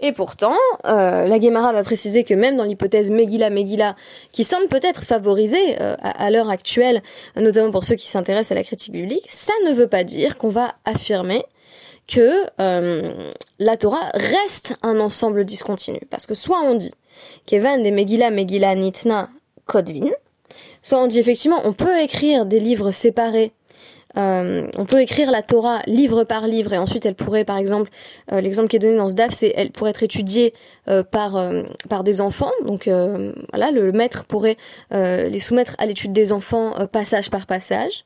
Et 0.00 0.12
pourtant, 0.12 0.56
euh, 0.84 1.26
la 1.26 1.38
Guémara 1.38 1.72
va 1.72 1.82
préciser 1.82 2.22
que 2.22 2.34
même 2.34 2.56
dans 2.56 2.64
l'hypothèse 2.64 3.10
Megillah 3.10 3.48
Megillah, 3.48 3.96
qui 4.32 4.44
semble 4.44 4.68
peut-être 4.68 5.04
favorisée 5.04 5.80
euh, 5.80 5.96
à, 6.02 6.30
l'heure 6.30 6.50
actuelle, 6.50 7.02
notamment 7.34 7.70
pour 7.70 7.84
ceux 7.84 7.94
qui 7.94 8.06
s'intéressent 8.06 8.52
à 8.52 8.56
la 8.56 8.62
critique 8.62 8.92
biblique, 8.92 9.24
ça 9.30 9.54
ne 9.64 9.72
veut 9.72 9.86
pas 9.86 10.04
dire 10.04 10.36
qu'on 10.36 10.50
va 10.50 10.74
affirmer 10.84 11.44
que 12.06 12.44
la 13.58 13.76
Torah 13.76 14.08
reste 14.14 14.76
un 14.82 15.00
ensemble 15.00 15.44
discontinu. 15.44 15.98
Parce 16.08 16.26
que 16.26 16.34
soit 16.34 16.60
on 16.60 16.76
dit 16.76 16.92
qu'Evan 17.46 17.82
des 17.82 17.90
Megillah 17.90 18.30
Megillah 18.30 18.76
Nitna 18.76 19.28
Kodvin, 19.64 20.10
soit 20.82 21.00
on 21.00 21.08
dit 21.08 21.18
effectivement 21.18 21.60
on 21.64 21.72
peut 21.72 22.00
écrire 22.00 22.46
des 22.46 22.60
livres 22.60 22.92
séparés 22.92 23.52
euh, 24.16 24.68
on 24.76 24.86
peut 24.86 25.00
écrire 25.00 25.30
la 25.30 25.42
Torah 25.42 25.80
livre 25.86 26.24
par 26.24 26.46
livre 26.46 26.72
et 26.72 26.78
ensuite 26.78 27.04
elle 27.06 27.14
pourrait, 27.14 27.44
par 27.44 27.58
exemple, 27.58 27.90
euh, 28.32 28.40
l'exemple 28.40 28.68
qui 28.68 28.76
est 28.76 28.80
donné 28.80 28.96
dans 28.96 29.08
ce 29.08 29.14
DAF, 29.14 29.32
c'est 29.32 29.52
elle 29.56 29.70
pourrait 29.70 29.90
être 29.90 30.02
étudiée 30.02 30.54
euh, 30.88 31.02
par 31.02 31.38
par 31.88 32.04
des 32.04 32.20
enfants. 32.20 32.52
Donc 32.64 32.88
voilà, 32.88 33.70
le, 33.70 33.92
maître 33.92 34.24
pourrait 34.24 34.56
les 34.90 35.38
soumettre 35.38 35.74
à 35.78 35.86
l'étude 35.86 36.12
des 36.12 36.32
enfants 36.32 36.74
passage 36.90 37.30
par 37.30 37.46
passage. 37.46 38.04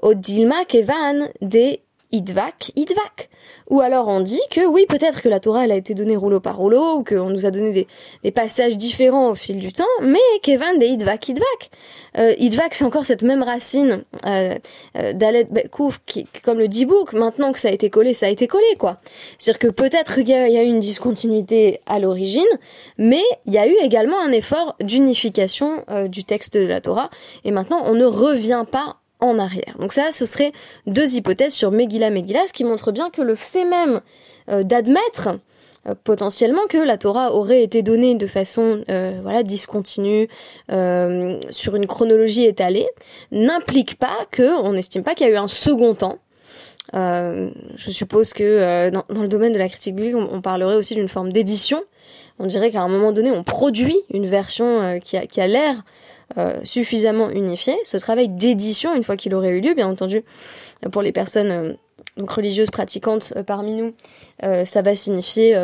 Au 0.00 0.14
Dilma 0.14 0.64
Kevan 0.64 1.28
des 1.40 1.80
idvak, 2.12 2.72
idvak. 2.76 3.28
Ou 3.70 3.80
alors 3.80 4.08
on 4.08 4.20
dit 4.20 4.40
que 4.50 4.66
oui, 4.66 4.86
peut-être 4.88 5.22
que 5.22 5.28
la 5.28 5.40
Torah 5.40 5.64
elle 5.64 5.72
a 5.72 5.76
été 5.76 5.94
donnée 5.94 6.16
rouleau 6.16 6.40
par 6.40 6.56
rouleau, 6.56 6.96
ou 6.96 7.04
qu'on 7.04 7.28
nous 7.28 7.46
a 7.46 7.50
donné 7.50 7.70
des, 7.70 7.86
des, 8.24 8.30
passages 8.30 8.78
différents 8.78 9.30
au 9.30 9.34
fil 9.34 9.58
du 9.58 9.72
temps, 9.72 9.84
mais 10.02 10.18
Kevan 10.42 10.78
des 10.78 10.86
idvak, 10.86 11.28
idvak. 11.28 11.70
Euh, 12.18 12.34
idvak 12.38 12.74
c'est 12.74 12.84
encore 12.84 13.04
cette 13.04 13.22
même 13.22 13.42
racine 13.42 14.04
euh, 14.26 14.54
euh 14.96 15.12
d'Alet 15.12 15.44
Bekouf, 15.44 16.00
qui, 16.06 16.26
comme 16.42 16.58
le 16.58 16.68
dibouk, 16.68 17.12
maintenant 17.12 17.52
que 17.52 17.58
ça 17.58 17.68
a 17.68 17.72
été 17.72 17.90
collé, 17.90 18.14
ça 18.14 18.26
a 18.26 18.30
été 18.30 18.46
collé 18.46 18.76
quoi. 18.78 18.98
C'est-à-dire 19.38 19.58
que 19.58 19.68
peut-être 19.68 20.14
qu'il 20.16 20.28
y, 20.28 20.34
a 20.34 20.62
eu 20.62 20.66
une 20.66 20.80
discontinuité 20.80 21.80
à 21.86 21.98
l'origine, 21.98 22.42
mais 22.96 23.22
il 23.46 23.52
y 23.52 23.58
a 23.58 23.66
eu 23.66 23.76
également 23.82 24.20
un 24.20 24.32
effort 24.32 24.76
d'unification 24.80 25.84
euh, 25.90 26.08
du 26.08 26.24
texte 26.24 26.56
de 26.56 26.66
la 26.66 26.80
Torah, 26.80 27.10
et 27.44 27.50
maintenant 27.50 27.82
on 27.84 27.94
ne 27.94 28.04
revient 28.04 28.64
pas 28.70 28.96
en 29.20 29.38
arrière. 29.38 29.74
Donc 29.78 29.92
ça, 29.92 30.12
ce 30.12 30.24
serait 30.24 30.52
deux 30.86 31.16
hypothèses 31.16 31.52
sur 31.52 31.70
Megillah 31.70 32.10
Megillah, 32.10 32.46
ce 32.46 32.52
qui 32.52 32.64
montre 32.64 32.92
bien 32.92 33.10
que 33.10 33.22
le 33.22 33.34
fait 33.34 33.64
même 33.64 34.00
euh, 34.48 34.62
d'admettre 34.62 35.30
euh, 35.86 35.94
potentiellement 36.04 36.66
que 36.68 36.78
la 36.78 36.98
Torah 36.98 37.34
aurait 37.34 37.62
été 37.62 37.82
donnée 37.82 38.14
de 38.14 38.26
façon 38.26 38.82
euh, 38.88 39.18
voilà 39.22 39.42
discontinue 39.42 40.28
sur 41.50 41.76
une 41.76 41.86
chronologie 41.86 42.44
étalée 42.44 42.88
n'implique 43.30 43.98
pas 43.98 44.26
que 44.30 44.60
on 44.62 44.72
n'estime 44.72 45.02
pas 45.02 45.14
qu'il 45.14 45.26
y 45.26 45.30
a 45.30 45.32
eu 45.32 45.36
un 45.36 45.48
second 45.48 45.94
temps 45.94 46.18
je 46.94 47.90
suppose 47.90 48.32
que 48.32 48.88
dans, 48.90 49.04
le 49.22 49.28
domaine 49.28 49.52
de 49.52 49.58
la 49.58 49.68
critique 49.68 49.94
biblique, 49.94 50.16
on, 50.16 50.40
parlerait 50.40 50.74
aussi 50.74 50.94
d'une 50.94 51.10
forme 51.10 51.32
d'édition. 51.32 51.84
On 52.38 52.46
dirait 52.46 52.70
qu'à 52.70 52.80
un 52.80 52.88
moment 52.88 53.12
donné, 53.12 53.30
on 53.30 53.44
produit 53.44 53.94
une 54.10 54.26
version 54.26 54.98
qui 55.04 55.18
a, 55.18 55.26
qui 55.26 55.42
a 55.42 55.46
l'air 55.46 55.82
euh, 56.38 56.60
suffisamment 56.62 57.30
unifié. 57.30 57.74
Ce 57.84 57.96
travail 57.96 58.28
d'édition, 58.28 58.94
une 58.94 59.02
fois 59.02 59.16
qu'il 59.16 59.34
aurait 59.34 59.50
eu 59.50 59.60
lieu, 59.60 59.74
bien 59.74 59.88
entendu, 59.88 60.22
pour 60.92 61.02
les 61.02 61.10
personnes 61.10 61.50
euh, 61.50 61.72
religieuses 62.16 62.70
pratiquantes 62.70 63.32
euh, 63.36 63.42
parmi 63.42 63.74
nous, 63.74 63.94
ça 64.64 64.82
va 64.82 64.94
signifier 64.94 65.56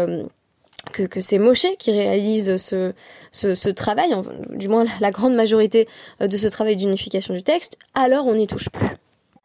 que, 0.92 1.04
que 1.04 1.20
c'est 1.20 1.38
Moshe 1.38 1.66
qui 1.78 1.92
réalise 1.92 2.56
ce 2.56 3.68
travail, 3.70 4.10
du 4.50 4.68
moins 4.68 4.84
la 5.00 5.10
grande 5.12 5.34
majorité 5.34 5.86
de 6.20 6.36
ce 6.36 6.48
travail 6.48 6.76
d'unification 6.76 7.34
du 7.34 7.42
texte, 7.42 7.78
alors 7.94 8.26
on 8.26 8.34
n'y 8.34 8.46
touche 8.46 8.68
plus. 8.68 8.96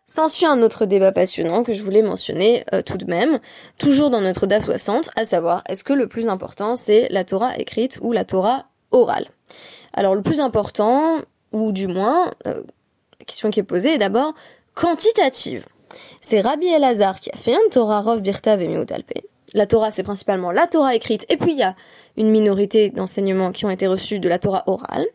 S'ensuit 0.08 0.48
un 0.48 0.64
autre 0.64 0.88
débat 0.88 1.12
passionnant 1.12 1.64
que 1.64 1.74
je 1.74 1.84
voulais 1.84 2.02
mentionner 2.02 2.66
tout 2.86 2.98
de 2.98 3.06
même, 3.06 3.40
toujours 3.78 4.10
dans 4.10 4.22
notre 4.22 4.48
DAF 4.48 4.66
60, 4.66 5.12
à 5.16 5.26
savoir 5.26 5.64
est-ce 5.70 5.84
que 5.84 5.94
le 5.94 6.08
plus 6.08 6.28
important 6.28 6.76
c'est 6.76 7.08
la 7.10 7.24
Torah 7.24 7.58
écrite 7.58 8.00
ou 8.02 8.12
la 8.12 8.26
Torah 8.26 8.66
orale? 8.92 9.28
Alors 9.94 10.16
le 10.16 10.22
plus 10.22 10.40
important, 10.40 11.20
ou 11.52 11.72
du 11.72 11.88
moins, 11.88 12.32
euh, 12.48 12.62
la 13.20 13.26
question 13.26 13.50
qui 13.50 13.60
est 13.60 13.64
posée 13.64 13.96
est 13.96 13.98
d'abord 13.98 14.34
quantitative. 14.76 15.66
C'est 16.22 16.42
Rabbi 16.42 16.68
Elazar 16.68 17.20
qui 17.20 17.32
a 17.32 17.38
fait 17.38 17.56
un 17.56 17.70
Torah 17.72 18.02
Rov 18.02 18.22
Birta 18.22 18.56
Vemiutalpe. 18.56 19.12
La 19.54 19.66
Torah, 19.66 19.92
c'est 19.92 20.04
principalement 20.04 20.52
la 20.52 20.68
Torah 20.68 20.96
écrite, 20.96 21.26
et 21.30 21.38
puis 21.38 21.54
il 21.54 21.58
y 21.58 21.64
a 21.64 21.76
une 22.18 22.30
minorité 22.30 22.90
d'enseignements 22.90 23.52
qui 23.52 23.66
ont 23.66 23.70
été 23.70 23.88
reçus 23.88 24.20
de 24.20 24.30
la 24.30 24.38
Torah 24.38 24.64
orale. 24.68 25.06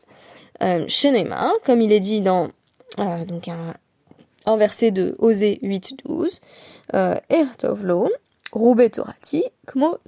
Euh, 0.62 0.86
comme 1.64 1.80
il 1.80 1.92
est 1.92 2.00
dit 2.00 2.20
dans 2.20 2.50
euh, 2.98 3.24
un, 4.46 4.56
verset 4.56 4.90
de 4.90 5.14
Osée 5.18 5.58
8-12, 5.62 6.40
euh, 6.94 7.14
Ertovlo, 7.28 8.10
Roube 8.52 8.88
Torati, 8.90 9.44
Kmo 9.66 9.98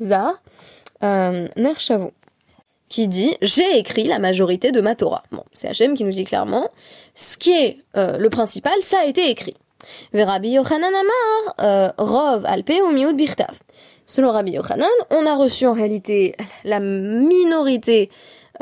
euh, 1.03 1.49
Nershavu 1.57 2.11
qui 2.97 3.09
dit 3.09 3.37
j'ai 3.43 3.77
écrit 3.77 4.05
la 4.05 4.19
majorité 4.19 4.73
de 4.73 4.81
ma 4.81 4.97
Torah. 4.97 5.23
Bon, 5.31 5.45
c'est 5.53 5.69
Hachem 5.69 5.93
qui 5.95 6.03
nous 6.03 6.13
dit 6.13 6.25
clairement 6.25 6.67
ce 7.15 7.37
qui 7.37 7.53
est 7.53 7.85
euh, 7.95 8.17
le 8.17 8.31
principal, 8.31 8.73
ça 8.81 9.01
a 9.03 9.05
été 9.05 9.29
écrit. 9.29 9.55
Rabbi 10.15 10.53
Yochanan 10.53 10.95
Amar, 10.95 11.55
euh, 11.61 11.93
Rov 11.99 12.47
Alpe 12.47 12.73
ou 12.83 13.13
Birtav. 13.13 13.55
Selon 14.07 14.33
Rabbi 14.33 14.53
Yochanan, 14.53 14.89
on 15.11 15.27
a 15.27 15.37
reçu 15.37 15.67
en 15.67 15.75
réalité 15.75 16.35
la 16.65 16.81
minorité 16.81 18.09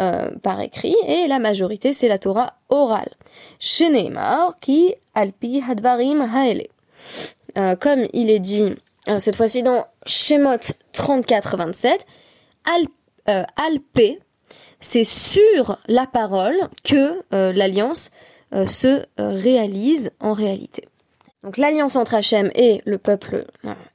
euh, 0.01 0.33
par 0.43 0.61
écrit 0.61 0.97
et 1.07 1.29
la 1.29 1.39
majorité 1.39 1.93
c'est 1.93 2.09
la 2.09 2.19
Torah 2.19 2.55
orale. 2.71 3.13
Chez 3.61 3.89
qui 4.61 4.97
Alpi 5.15 5.63
Hadvarim 5.69 6.23
Haele. 6.23 6.67
Euh, 7.57 7.77
comme 7.77 8.09
il 8.13 8.31
est 8.31 8.41
dit 8.41 8.75
euh, 9.09 9.21
cette 9.21 9.37
fois-ci 9.37 9.63
dans 9.63 9.87
Shemot 10.07 10.75
34-27, 10.93 12.01
Alp 12.65 12.91
euh, 13.29 13.43
alpé, 13.57 14.21
c'est 14.81 15.05
sur 15.05 15.79
la 15.87 16.07
parole 16.07 16.57
que 16.83 17.23
euh, 17.33 17.53
l'alliance 17.53 18.11
euh, 18.53 18.67
se 18.67 19.05
réalise 19.19 20.13
en 20.21 20.33
réalité. 20.33 20.89
Donc 21.43 21.57
l'alliance 21.57 21.97
entre 21.97 22.15
Hachem 22.15 22.51
et 22.55 22.81
le 22.87 22.99
peuple 22.99 23.47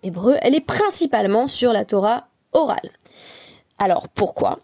hébreu, 0.04 0.38
elle 0.42 0.56
est 0.56 0.66
principalement 0.66 1.48
sur 1.48 1.74
la 1.74 1.84
Torah 1.84 2.28
orale. 2.54 2.92
Alors 3.80 4.08
pourquoi? 4.08 4.60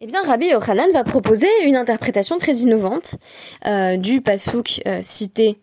Eh 0.00 0.06
bien, 0.06 0.22
Rabbi 0.22 0.46
Yochanan 0.46 0.90
va 0.92 1.04
proposer 1.04 1.48
une 1.64 1.76
interprétation 1.76 2.38
très 2.38 2.54
innovante 2.54 3.16
du 3.98 4.22
pasouk 4.22 4.80
cité 5.02 5.58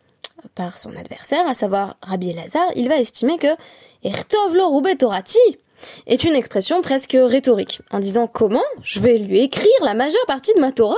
par 0.53 0.77
son 0.77 0.95
adversaire, 0.95 1.47
à 1.47 1.53
savoir 1.53 1.97
Rabbi 2.01 2.29
Elazar. 2.29 2.67
Il 2.75 2.89
va 2.89 2.97
estimer 2.97 3.37
que 3.37 3.55
Ertov 4.03 4.53
lo 4.53 4.81
Torati, 4.95 5.39
est 6.05 6.23
une 6.23 6.35
expression 6.35 6.81
presque 6.81 7.17
rhétorique, 7.19 7.81
en 7.91 7.99
disant 7.99 8.27
comment 8.27 8.63
je 8.83 8.99
vais 8.99 9.17
lui 9.17 9.39
écrire 9.39 9.67
la 9.83 9.93
majeure 9.93 10.25
partie 10.27 10.53
de 10.53 10.59
ma 10.59 10.71
Torah 10.71 10.95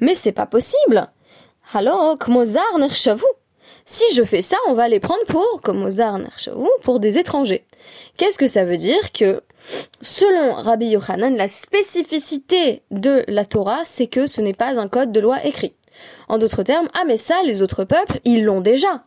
Mais 0.00 0.14
c'est 0.14 0.32
pas 0.32 0.46
possible 0.46 1.08
Alors, 1.72 2.18
Kmozar 2.18 2.78
Nershavu 2.78 3.24
si 3.88 4.04
je 4.14 4.24
fais 4.24 4.42
ça, 4.42 4.56
on 4.66 4.74
va 4.74 4.88
les 4.88 4.98
prendre 4.98 5.24
pour, 5.28 5.60
comme 5.62 5.78
Mozart 5.78 6.18
pour 6.82 6.98
des 6.98 7.18
étrangers. 7.18 7.64
Qu'est-ce 8.16 8.36
que 8.36 8.48
ça 8.48 8.64
veut 8.64 8.76
dire 8.76 9.12
que, 9.12 9.42
selon 10.00 10.54
Rabbi 10.54 10.86
Yochanan, 10.88 11.36
la 11.36 11.46
spécificité 11.46 12.82
de 12.90 13.24
la 13.28 13.44
Torah, 13.44 13.84
c'est 13.84 14.08
que 14.08 14.26
ce 14.26 14.40
n'est 14.40 14.54
pas 14.54 14.80
un 14.80 14.88
code 14.88 15.12
de 15.12 15.20
loi 15.20 15.44
écrit. 15.44 15.72
En 16.28 16.38
d'autres 16.38 16.64
termes, 16.64 16.88
ah 16.94 17.04
mais 17.06 17.16
ça, 17.16 17.36
les 17.44 17.62
autres 17.62 17.84
peuples, 17.84 18.18
ils 18.24 18.44
l'ont 18.44 18.60
déjà. 18.60 19.04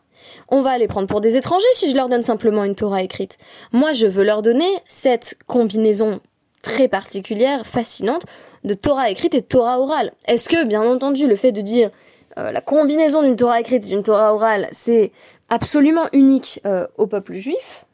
On 0.48 0.62
va 0.62 0.78
les 0.78 0.88
prendre 0.88 1.06
pour 1.06 1.20
des 1.20 1.36
étrangers 1.36 1.64
si 1.72 1.90
je 1.90 1.96
leur 1.96 2.08
donne 2.08 2.22
simplement 2.22 2.64
une 2.64 2.74
Torah 2.74 3.02
écrite. 3.02 3.38
Moi, 3.72 3.92
je 3.92 4.06
veux 4.06 4.24
leur 4.24 4.42
donner 4.42 4.70
cette 4.88 5.36
combinaison 5.46 6.20
très 6.62 6.88
particulière, 6.88 7.66
fascinante, 7.66 8.26
de 8.64 8.74
Torah 8.74 9.10
écrite 9.10 9.34
et 9.34 9.42
Torah 9.42 9.80
orale. 9.80 10.12
Est-ce 10.26 10.48
que, 10.48 10.64
bien 10.64 10.82
entendu, 10.82 11.26
le 11.26 11.36
fait 11.36 11.52
de 11.52 11.60
dire 11.60 11.90
euh, 12.38 12.52
la 12.52 12.60
combinaison 12.60 13.22
d'une 13.22 13.36
Torah 13.36 13.60
écrite 13.60 13.84
et 13.84 13.88
d'une 13.88 14.02
Torah 14.02 14.34
orale, 14.34 14.68
c'est 14.72 15.12
absolument 15.48 16.06
unique 16.12 16.60
euh, 16.66 16.86
au 16.96 17.06
peuple 17.06 17.34
juif 17.34 17.84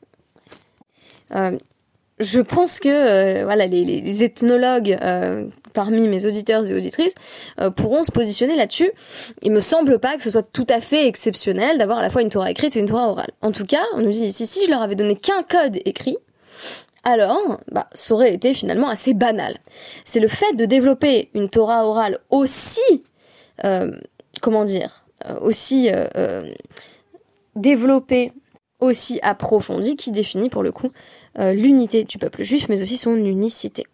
euh, 1.35 1.59
je 2.18 2.40
pense 2.40 2.78
que 2.78 3.45
voilà 3.45 3.66
les, 3.66 4.25
ethnologues 4.25 4.97
parmi 5.76 6.09
mes 6.09 6.26
auditeurs 6.26 6.68
et 6.68 6.75
auditrices 6.75 7.14
euh, 7.61 7.71
pourront 7.71 8.02
se 8.02 8.11
positionner 8.11 8.56
là-dessus. 8.56 8.90
Il 9.42 9.52
me 9.52 9.61
semble 9.61 10.00
pas 10.00 10.17
que 10.17 10.25
ce 10.25 10.30
soit 10.30 10.43
tout 10.43 10.67
à 10.69 10.80
fait 10.80 11.06
exceptionnel 11.06 11.78
d'avoir 11.78 11.99
à 11.99 12.02
la 12.02 12.10
fois 12.10 12.23
une 12.23 12.30
Torah 12.30 12.50
écrite 12.50 12.76
et 12.76 12.80
une 12.80 12.86
Torah 12.86 13.08
orale. 13.08 13.30
En 13.43 13.52
tout 13.52 13.67
cas, 13.67 13.84
on 13.95 14.00
nous 14.00 14.10
dit 14.10 14.25
ici 14.25 14.49
si 14.49 14.67
je 14.67 14.71
leur 14.71 14.82
avais 14.82 14.97
donné 14.97 15.15
qu'un 15.15 15.43
code 15.43 15.78
écrit, 15.84 16.17
alors 17.04 17.60
bah 17.71 17.89
ça 17.93 18.15
aurait 18.15 18.34
été 18.34 18.54
finalement 18.54 18.89
assez 18.89 19.15
banal. 19.15 19.58
C'est 20.04 20.19
le 20.21 20.28
fait 20.28 20.56
de 20.56 20.65
développer 20.65 21.30
une 21.34 21.49
Torah 21.49 21.86
orale 21.86 22.19
aussi 22.30 23.04
comment 24.43 24.65
dire 24.65 25.04
aussi 25.41 25.89
développée 27.54 28.32
aussi 28.80 29.19
approfondie 29.23 29.97
qui 29.97 30.10
définit 30.10 30.50
pour 30.50 30.62
le 30.62 30.73
coup 30.73 30.91
euh, 31.39 31.52
l'unité 31.52 32.04
du 32.04 32.19
peuple 32.19 32.43
juif, 32.43 32.69
mais 32.69 32.80
aussi 32.80 32.97
son 32.97 33.17
unicité. 33.17 33.84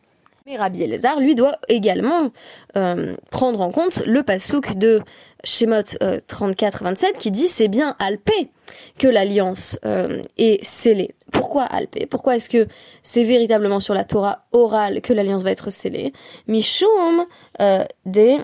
Mais 0.53 0.59
Rabbi 0.59 0.83
Elazar, 0.83 1.19
lui, 1.19 1.35
doit 1.35 1.57
également 1.69 2.31
euh, 2.77 3.17
prendre 3.31 3.63
en 3.63 3.71
compte 3.71 4.03
le 4.05 4.23
pasouk 4.23 4.77
de 4.77 5.01
Shemot 5.45 5.81
34-27 5.81 6.03
euh, 6.03 7.13
qui 7.19 7.31
dit 7.31 7.49
c'est 7.49 7.69
bien 7.69 7.97
Alpé 7.99 8.51
que 8.99 9.09
l'alliance 9.09 9.79
est 10.37 10.63
scellée. 10.63 11.15
Pourquoi 11.33 11.63
Alpé? 11.63 12.07
Pourquoi 12.07 12.37
est-ce 12.37 12.51
que 12.51 12.69
c'est 13.03 13.25
véritablement 13.25 13.81
sur 13.81 13.95
la 13.95 14.05
Torah 14.05 14.41
orale 14.53 15.01
que 15.01 15.13
l'alliance 15.13 15.43
va 15.43 15.51
être 15.53 15.71
scellée? 15.71 16.13
Mishum 16.49 17.25
de 17.59 18.37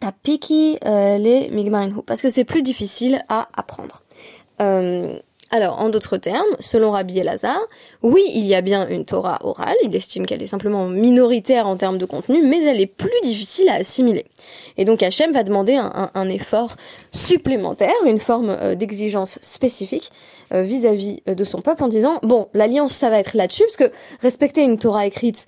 tapiki 0.00 0.78
les 0.82 1.48
migmarinhu 1.50 2.02
parce 2.06 2.22
que 2.22 2.28
c'est 2.28 2.44
plus 2.44 2.62
difficile 2.62 3.24
à 3.28 3.48
apprendre. 3.56 4.02
Alors, 5.56 5.78
en 5.78 5.88
d'autres 5.88 6.16
termes, 6.16 6.56
selon 6.58 6.90
Rabbi 6.90 7.16
Elazar, 7.16 7.60
oui, 8.02 8.24
il 8.34 8.44
y 8.44 8.56
a 8.56 8.60
bien 8.60 8.88
une 8.88 9.04
Torah 9.04 9.38
orale, 9.44 9.76
il 9.84 9.94
estime 9.94 10.26
qu'elle 10.26 10.42
est 10.42 10.48
simplement 10.48 10.88
minoritaire 10.88 11.68
en 11.68 11.76
termes 11.76 11.96
de 11.96 12.06
contenu, 12.06 12.42
mais 12.42 12.64
elle 12.64 12.80
est 12.80 12.88
plus 12.88 13.20
difficile 13.22 13.68
à 13.68 13.74
assimiler. 13.74 14.26
Et 14.78 14.84
donc 14.84 15.00
Hachem 15.00 15.30
va 15.30 15.44
demander 15.44 15.76
un, 15.76 16.28
effort 16.28 16.74
supplémentaire, 17.12 17.94
une 18.04 18.18
forme 18.18 18.50
euh, 18.50 18.74
d'exigence 18.74 19.38
spécifique 19.42 20.10
euh, 20.52 20.62
vis-à-vis 20.62 21.22
-vis 21.24 21.34
de 21.36 21.44
son 21.44 21.60
peuple 21.60 21.84
en 21.84 21.88
disant, 21.88 22.18
bon, 22.24 22.48
l'alliance, 22.52 22.92
ça 22.92 23.08
va 23.08 23.20
être 23.20 23.36
là-dessus, 23.36 23.62
parce 23.62 23.76
que 23.76 23.92
respecter 24.22 24.64
une 24.64 24.76
Torah 24.76 25.06
écrite, 25.06 25.46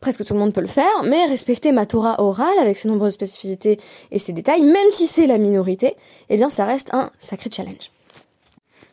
presque 0.00 0.24
tout 0.24 0.34
le 0.34 0.40
monde 0.40 0.52
peut 0.52 0.62
le 0.62 0.66
faire, 0.66 1.04
mais 1.04 1.26
respecter 1.26 1.70
ma 1.70 1.86
Torah 1.86 2.20
orale 2.20 2.58
avec 2.60 2.76
ses 2.76 2.88
nombreuses 2.88 3.14
spécificités 3.14 3.78
et 4.10 4.18
ses 4.18 4.32
détails, 4.32 4.64
même 4.64 4.90
si 4.90 5.06
c'est 5.06 5.28
la 5.28 5.38
minorité, 5.38 5.94
eh 6.28 6.36
bien 6.36 6.50
ça 6.50 6.64
reste 6.64 6.92
un 6.92 7.12
sacré 7.20 7.50
challenge. 7.52 7.92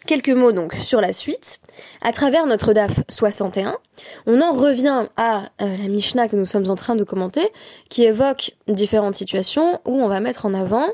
Quelques 0.07 0.29
mots 0.29 0.51
donc 0.51 0.73
sur 0.73 0.99
la 0.99 1.13
suite. 1.13 1.59
À 2.01 2.11
travers 2.11 2.47
notre 2.47 2.73
DAF 2.73 3.01
61, 3.07 3.77
on 4.25 4.41
en 4.41 4.51
revient 4.51 5.05
à 5.15 5.51
euh, 5.61 5.77
la 5.77 5.87
Mishnah 5.87 6.27
que 6.27 6.35
nous 6.35 6.45
sommes 6.45 6.69
en 6.69 6.75
train 6.75 6.95
de 6.95 7.03
commenter, 7.03 7.47
qui 7.89 8.03
évoque 8.03 8.51
différentes 8.67 9.15
situations 9.15 9.79
où 9.85 10.01
on 10.01 10.07
va 10.07 10.19
mettre 10.19 10.45
en 10.45 10.53
avant 10.53 10.87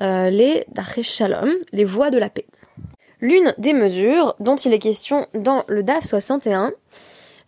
euh, 0.00 0.30
les 0.30 0.64
Dachesh 0.72 1.12
Shalom, 1.12 1.50
les 1.72 1.84
voies 1.84 2.10
de 2.10 2.18
la 2.18 2.30
paix. 2.30 2.46
L'une 3.20 3.52
des 3.58 3.74
mesures 3.74 4.34
dont 4.40 4.56
il 4.56 4.72
est 4.72 4.78
question 4.78 5.26
dans 5.34 5.64
le 5.68 5.82
DAF 5.82 6.04
61, 6.04 6.72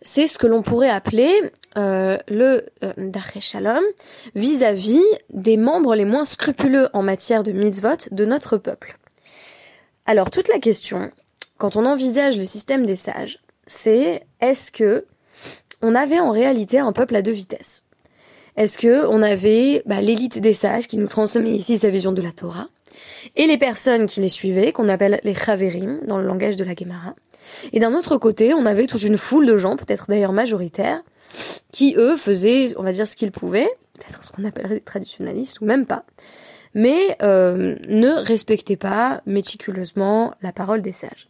c'est 0.01 0.27
ce 0.27 0.37
que 0.37 0.47
l'on 0.47 0.61
pourrait 0.61 0.89
appeler 0.89 1.31
euh, 1.77 2.17
le 2.27 2.65
euh, 2.83 2.93
Shalom 3.39 3.83
vis-à-vis 4.35 5.03
des 5.31 5.57
membres 5.57 5.95
les 5.95 6.05
moins 6.05 6.25
scrupuleux 6.25 6.89
en 6.93 7.03
matière 7.03 7.43
de 7.43 7.51
mitzvot 7.51 8.09
de 8.11 8.25
notre 8.25 8.57
peuple. 8.57 8.97
Alors 10.05 10.31
toute 10.31 10.47
la 10.47 10.59
question, 10.59 11.11
quand 11.57 11.75
on 11.75 11.85
envisage 11.85 12.37
le 12.37 12.45
système 12.45 12.85
des 12.85 12.95
sages, 12.95 13.39
c'est 13.67 14.23
est-ce 14.41 14.71
que 14.71 15.05
on 15.81 15.95
avait 15.95 16.19
en 16.19 16.31
réalité 16.31 16.79
un 16.79 16.91
peuple 16.91 17.15
à 17.15 17.21
deux 17.21 17.31
vitesses? 17.31 17.85
Est-ce 18.57 18.77
que 18.77 19.05
on 19.05 19.21
avait 19.21 19.81
bah, 19.85 20.01
l'élite 20.01 20.39
des 20.39 20.53
sages 20.53 20.87
qui 20.87 20.97
nous 20.97 21.07
transmet 21.07 21.51
ici 21.51 21.77
sa 21.77 21.89
vision 21.89 22.11
de 22.11 22.21
la 22.21 22.31
Torah 22.31 22.67
et 23.35 23.47
les 23.47 23.57
personnes 23.57 24.07
qui 24.07 24.19
les 24.19 24.29
suivaient, 24.29 24.73
qu'on 24.73 24.89
appelle 24.89 25.19
les 25.23 25.33
chaverim 25.33 25.99
dans 26.05 26.17
le 26.17 26.27
langage 26.27 26.57
de 26.57 26.63
la 26.63 26.75
Gemara? 26.75 27.15
Et 27.73 27.79
d'un 27.79 27.93
autre 27.93 28.17
côté, 28.17 28.53
on 28.53 28.65
avait 28.65 28.87
toute 28.87 29.03
une 29.03 29.17
foule 29.17 29.45
de 29.45 29.57
gens, 29.57 29.75
peut-être 29.75 30.07
d'ailleurs 30.09 30.33
majoritaires, 30.33 31.01
qui 31.71 31.95
eux 31.97 32.17
faisaient, 32.17 32.73
on 32.77 32.83
va 32.83 32.91
dire, 32.91 33.07
ce 33.07 33.15
qu'ils 33.15 33.31
pouvaient, 33.31 33.69
peut-être 33.93 34.23
ce 34.23 34.31
qu'on 34.31 34.45
appellerait 34.45 34.75
des 34.75 34.81
traditionnalistes 34.81 35.61
ou 35.61 35.65
même 35.65 35.85
pas, 35.85 36.03
mais 36.73 37.17
euh, 37.21 37.75
ne 37.87 38.09
respectaient 38.09 38.77
pas 38.77 39.21
méticuleusement 39.25 40.33
la 40.41 40.51
parole 40.51 40.81
des 40.81 40.91
sages. 40.91 41.27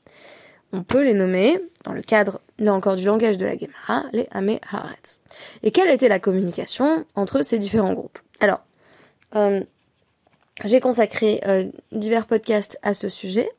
On 0.73 0.83
peut 0.83 1.03
les 1.03 1.13
nommer, 1.13 1.59
dans 1.83 1.91
le 1.91 2.01
cadre, 2.01 2.39
là 2.57 2.73
encore, 2.73 2.95
du 2.95 3.05
langage 3.05 3.37
de 3.37 3.45
la 3.45 3.57
Gemara, 3.57 4.05
les 4.13 4.27
Ame 4.31 4.57
Haaretz. 4.71 5.19
Et 5.63 5.71
quelle 5.71 5.89
était 5.89 6.07
la 6.07 6.19
communication 6.19 7.05
entre 7.15 7.41
ces 7.43 7.59
différents 7.59 7.93
groupes? 7.93 8.19
Alors, 8.39 8.61
euh, 9.35 9.61
j'ai 10.63 10.79
consacré 10.79 11.41
euh, 11.45 11.65
divers 11.91 12.25
podcasts 12.25 12.79
à 12.83 12.93
ce 12.93 13.09
sujet. 13.09 13.49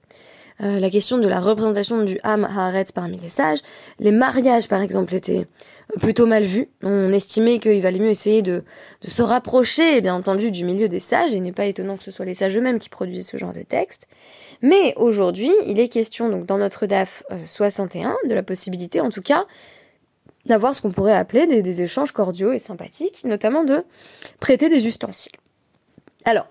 Euh, 0.60 0.78
la 0.78 0.90
question 0.90 1.18
de 1.18 1.26
la 1.26 1.40
représentation 1.40 2.04
du 2.04 2.18
Ham 2.22 2.44
Haaretz 2.44 2.92
parmi 2.92 3.18
les 3.18 3.28
sages. 3.28 3.60
Les 3.98 4.12
mariages, 4.12 4.68
par 4.68 4.82
exemple, 4.82 5.14
étaient 5.14 5.46
euh, 5.94 6.00
plutôt 6.00 6.26
mal 6.26 6.44
vus. 6.44 6.68
On 6.82 7.12
estimait 7.12 7.58
qu'il 7.58 7.80
valait 7.80 7.98
mieux 7.98 8.10
essayer 8.10 8.42
de, 8.42 8.62
de 9.00 9.10
se 9.10 9.22
rapprocher, 9.22 10.00
bien 10.00 10.14
entendu, 10.14 10.50
du 10.50 10.64
milieu 10.64 10.88
des 10.88 11.00
sages, 11.00 11.32
il 11.32 11.42
n'est 11.42 11.52
pas 11.52 11.66
étonnant 11.66 11.96
que 11.96 12.04
ce 12.04 12.10
soit 12.10 12.24
les 12.24 12.34
sages 12.34 12.56
eux-mêmes 12.56 12.78
qui 12.78 12.88
produisent 12.88 13.28
ce 13.28 13.36
genre 13.36 13.52
de 13.52 13.62
texte. 13.62 14.06
Mais 14.60 14.94
aujourd'hui, 14.96 15.50
il 15.66 15.80
est 15.80 15.88
question, 15.88 16.28
donc 16.28 16.46
dans 16.46 16.58
notre 16.58 16.86
DAF 16.86 17.24
61, 17.46 18.10
euh, 18.10 18.28
de 18.28 18.34
la 18.34 18.42
possibilité, 18.42 19.00
en 19.00 19.10
tout 19.10 19.22
cas, 19.22 19.46
d'avoir 20.46 20.74
ce 20.74 20.82
qu'on 20.82 20.90
pourrait 20.90 21.14
appeler 21.14 21.46
des, 21.46 21.62
des 21.62 21.82
échanges 21.82 22.12
cordiaux 22.12 22.52
et 22.52 22.58
sympathiques, 22.58 23.24
notamment 23.24 23.64
de 23.64 23.84
prêter 24.38 24.68
des 24.68 24.86
ustensiles. 24.86 25.32
Alors, 26.24 26.46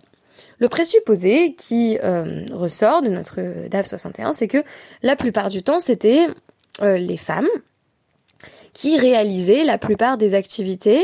le 0.59 0.69
présupposé 0.69 1.53
qui 1.55 1.97
euh, 2.03 2.45
ressort 2.51 3.01
de 3.01 3.09
notre 3.09 3.67
DAF 3.67 3.87
61, 3.87 4.33
c'est 4.33 4.47
que 4.47 4.63
la 5.01 5.15
plupart 5.15 5.49
du 5.49 5.63
temps, 5.63 5.79
c'était 5.79 6.27
euh, 6.81 6.97
les 6.97 7.17
femmes 7.17 7.49
qui 8.73 8.97
réalisaient 8.97 9.63
la 9.63 9.77
plupart 9.77 10.17
des 10.17 10.35
activités 10.35 11.03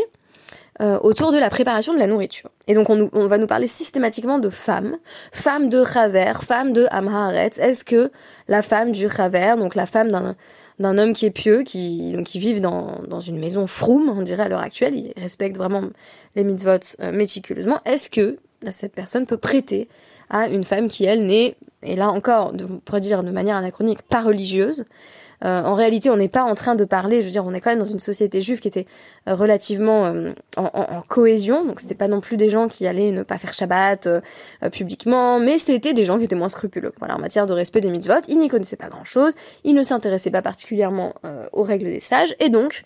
euh, 0.79 0.99
autour 1.01 1.31
de 1.31 1.39
la 1.39 1.49
préparation 1.49 1.91
de 1.93 1.97
la 1.97 2.05
nourriture. 2.05 2.51
Et 2.67 2.75
donc 2.75 2.91
on, 2.91 3.27
va 3.27 3.39
nous 3.39 3.47
parler 3.47 3.65
systématiquement 3.65 4.37
de 4.37 4.51
femmes, 4.51 4.97
femmes 5.31 5.69
de 5.69 5.79
Raver, 5.79 6.33
femmes 6.41 6.71
de 6.71 6.85
Amharet. 6.91 7.49
Est-ce 7.57 7.83
que 7.83 8.11
la 8.47 8.61
femme 8.61 8.91
du 8.91 9.07
Raver, 9.07 9.55
donc 9.57 9.73
la 9.73 9.87
femme 9.87 10.35
d'un 10.77 10.97
homme 10.99 11.13
qui 11.13 11.25
est 11.25 11.31
pieux, 11.31 11.63
qui 11.63 12.13
donc 12.13 12.27
qui 12.27 12.61
dans, 12.61 13.19
une 13.19 13.39
maison 13.39 13.65
froum, 13.65 14.07
on 14.07 14.21
dirait 14.21 14.43
à 14.43 14.49
l'heure 14.49 14.61
actuelle, 14.61 14.93
il 14.93 15.13
respecte 15.19 15.57
vraiment 15.57 15.81
les 16.35 16.43
mitzvot 16.43 16.95
méticuleusement. 17.11 17.79
Est-ce 17.85 18.11
que 18.11 18.37
cette 18.69 18.93
personne 18.93 19.25
peut 19.25 19.37
prêter 19.37 19.87
à 20.29 20.47
une 20.47 20.63
femme 20.63 20.87
qui, 20.87 21.05
elle, 21.05 21.25
n'est, 21.25 21.55
et 21.83 21.95
là 21.95 22.09
encore, 22.09 22.53
de, 22.53 22.65
on 22.65 22.79
pourrait 22.79 22.99
dire 22.99 23.23
de 23.23 23.31
manière 23.31 23.55
anachronique, 23.55 24.01
pas 24.01 24.21
religieuse. 24.21 24.85
Euh, 25.45 25.61
en 25.61 25.75
réalité, 25.75 26.09
on 26.09 26.17
n'est 26.17 26.29
pas 26.29 26.43
en 26.43 26.55
train 26.55 26.73
de 26.73 26.83
parler, 26.83 27.21
je 27.21 27.27
veux 27.27 27.31
dire, 27.31 27.45
on 27.45 27.53
est 27.53 27.61
quand 27.61 27.69
même 27.69 27.79
dans 27.79 27.85
une 27.85 27.99
société 27.99 28.41
juive 28.41 28.59
qui 28.59 28.67
était 28.67 28.87
euh, 29.29 29.35
relativement 29.35 30.05
euh, 30.05 30.31
en, 30.55 30.63
en, 30.73 31.01
cohésion, 31.07 31.63
donc 31.63 31.79
c'était 31.79 31.95
pas 31.95 32.07
non 32.07 32.21
plus 32.21 32.37
des 32.37 32.49
gens 32.49 32.67
qui 32.67 32.87
allaient 32.87 33.11
ne 33.11 33.21
pas 33.21 33.37
faire 33.37 33.53
Shabbat 33.53 34.09
publiquement, 34.71 35.39
mais 35.39 35.59
c'était 35.59 35.93
des 35.93 36.05
gens 36.05 36.17
qui 36.17 36.23
étaient 36.23 36.35
moins 36.35 36.49
scrupuleux. 36.49 36.91
Voilà, 36.97 37.15
en 37.15 37.19
matière 37.19 37.45
de 37.45 37.53
respect 37.53 37.81
des 37.81 37.91
mitzvot, 37.91 38.21
ils 38.27 38.39
n'y 38.39 38.47
connaissaient 38.47 38.77
pas 38.77 38.89
grand-chose, 38.89 39.33
ils 39.63 39.75
ne 39.75 39.83
s'intéressaient 39.83 40.31
pas 40.31 40.41
particulièrement 40.41 41.13
aux 41.53 41.63
règles 41.63 41.85
des 41.85 41.99
sages, 41.99 42.35
et 42.39 42.49
donc 42.49 42.83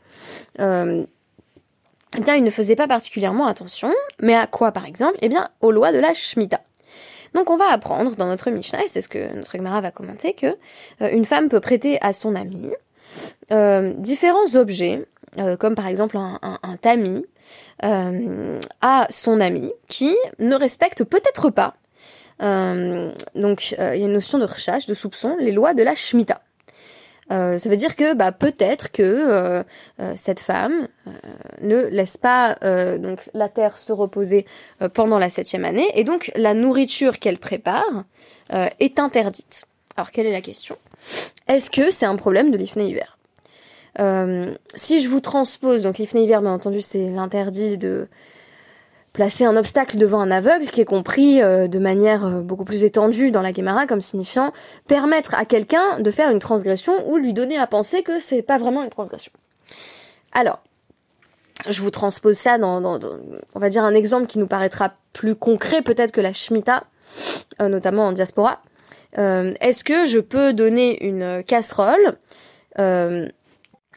eh 2.17 2.21
bien, 2.21 2.36
il 2.36 2.43
ne 2.43 2.52
faisait 2.52 2.76
pas 2.76 2.88
particulièrement 2.88 3.47
attention. 3.47 3.93
Mais 4.21 4.36
à 4.36 4.47
quoi, 4.47 4.71
par 4.71 4.86
exemple? 4.86 5.17
Eh 5.21 5.30
bien, 5.30 5.50
aux 5.62 5.71
lois 5.71 5.91
de 5.91 6.00
la 6.00 6.13
Shemitah. 6.13 6.62
Donc 7.34 7.50
on 7.50 7.58
va 7.58 7.71
apprendre 7.71 8.15
dans 8.15 8.28
notre 8.28 8.50
Mishnah, 8.52 8.84
et 8.84 8.88
c'est 8.88 9.02
ce 9.02 9.08
que 9.08 9.34
notre 9.34 9.56
Gemara 9.56 9.82
va 9.82 9.91
commenter, 9.91 10.34
que 10.34 10.47
euh, 11.02 11.10
une 11.12 11.26
femme 11.26 11.50
peut 11.50 11.62
prêter 11.62 11.97
à 12.02 12.13
son 12.13 12.36
ami 12.36 12.69
euh, 13.52 13.93
différents 13.97 14.56
objets, 14.56 15.06
euh, 15.38 15.56
comme 15.56 15.76
par 15.76 15.88
exemple 15.88 16.17
un, 16.17 16.39
un, 16.41 16.78
tamis, 16.78 17.26
à 18.82 19.08
son 19.10 19.41
ami 19.41 19.71
qui 19.88 20.15
ne 20.39 20.56
respecte 20.56 21.04
peut-être 21.04 21.50
pas. 21.50 21.76
donc 22.39 23.71
il 23.71 23.78
y 23.78 23.82
a 23.82 23.95
une 23.95 24.13
notion 24.13 24.38
de 24.38 24.45
recherche, 24.45 24.86
de 24.86 24.93
soupçon, 24.93 25.36
les 25.39 25.52
lois 25.52 25.74
de 25.74 25.84
la 25.84 25.95
Shemitah. 25.95 26.41
Euh, 27.32 27.60
ça 27.60 27.70
veut 27.70 27.78
dire 27.78 27.96
que 27.96 28.13
bah, 28.13 28.32
peut-être 28.32 28.91
que 28.91 29.04
euh, 29.04 29.63
euh, 30.00 30.13
cette 30.15 30.39
femme 30.39 30.88
ne 31.62 31.86
laisse 31.86 32.17
pas 32.17 32.56
donc 33.00 33.20
la 33.34 33.50
terre 33.50 33.78
se 33.78 33.94
reposer 33.94 34.46
pendant 34.94 35.20
la 35.20 35.30
septième 35.30 35.65
année 35.65 35.88
et 35.96 36.04
donc 36.04 36.32
la 36.36 36.54
nourriture 36.54 37.20
qu'elle 37.20 37.38
prépare 37.38 38.04
est 38.80 39.00
interdite. 39.00 39.65
Alors 39.96 40.12
quelle 40.12 40.26
est 40.26 40.32
la 40.32 40.41
question? 40.41 40.78
Est-ce 41.48 41.70
que 41.70 41.91
c'est 41.91 42.06
un 42.06 42.15
problème 42.15 42.52
de 42.52 42.58
l'ifné 42.58 42.88
hiver? 42.88 43.17
Si 44.76 45.02
je 45.02 45.10
vous 45.10 45.20
transpose 45.20 45.84
donc 45.84 45.98
l'ifné 45.98 46.24
hiver 46.24 46.41
bien 46.41 46.54
entendu 46.54 46.82
c'est 46.82 47.10
l'interdit 47.10 47.78
de 47.78 48.08
placer 49.13 49.45
un 49.45 49.58
obstacle 49.58 49.97
devant 49.97 50.21
un 50.21 50.32
aveugle 50.32 50.65
qui 50.65 50.82
est 50.82 50.86
compris 50.86 51.41
euh, 51.41 51.67
de 51.67 51.80
manière 51.80 52.26
euh, 52.26 52.41
beaucoup 52.41 52.63
plus 52.63 52.84
étendue 52.84 53.32
dans 53.32 53.41
la 53.41 53.52
Gemara 53.52 53.86
comme 53.86 54.02
signifiant 54.02 54.54
permettre 54.88 55.36
à 55.36 55.45
quelqu'un 55.45 56.00
de 56.00 56.12
faire 56.12 56.30
une 56.30 56.39
transgression 56.39 57.10
ou 57.10 57.17
lui 57.17 57.34
donner 57.34 57.58
à 57.58 57.67
penser 57.67 58.04
que 58.04 58.19
c'est 58.19 58.41
pas 58.41 58.58
vraiment 58.58 58.84
une 58.84 58.89
transgression. 58.89 59.32
Alors, 60.32 60.60
je 61.67 61.82
vous 61.82 61.91
transpose 61.91 62.38
ça 62.38 62.58
dans, 62.58 62.82
on 63.54 63.60
va 63.60 63.69
dire 63.69 63.84
un 63.84 63.93
exemple 63.93 64.28
qui 64.28 64.39
nous 64.39 64.47
paraîtra 64.47 64.93
plus 65.13 65.36
concret 65.36 65.82
peut-être 65.82 66.12
que 66.12 66.21
la 66.21 66.34
Shemitah, 66.34 66.86
euh, 67.62 67.67
notamment 67.67 68.08
en 68.08 68.12
diaspora. 68.13 68.62
Est-ce 69.17 69.84
que 69.84 70.06
je 70.06 70.19
peux 70.19 70.54
donner 70.54 71.06
une 71.06 71.43
casserole 71.43 72.17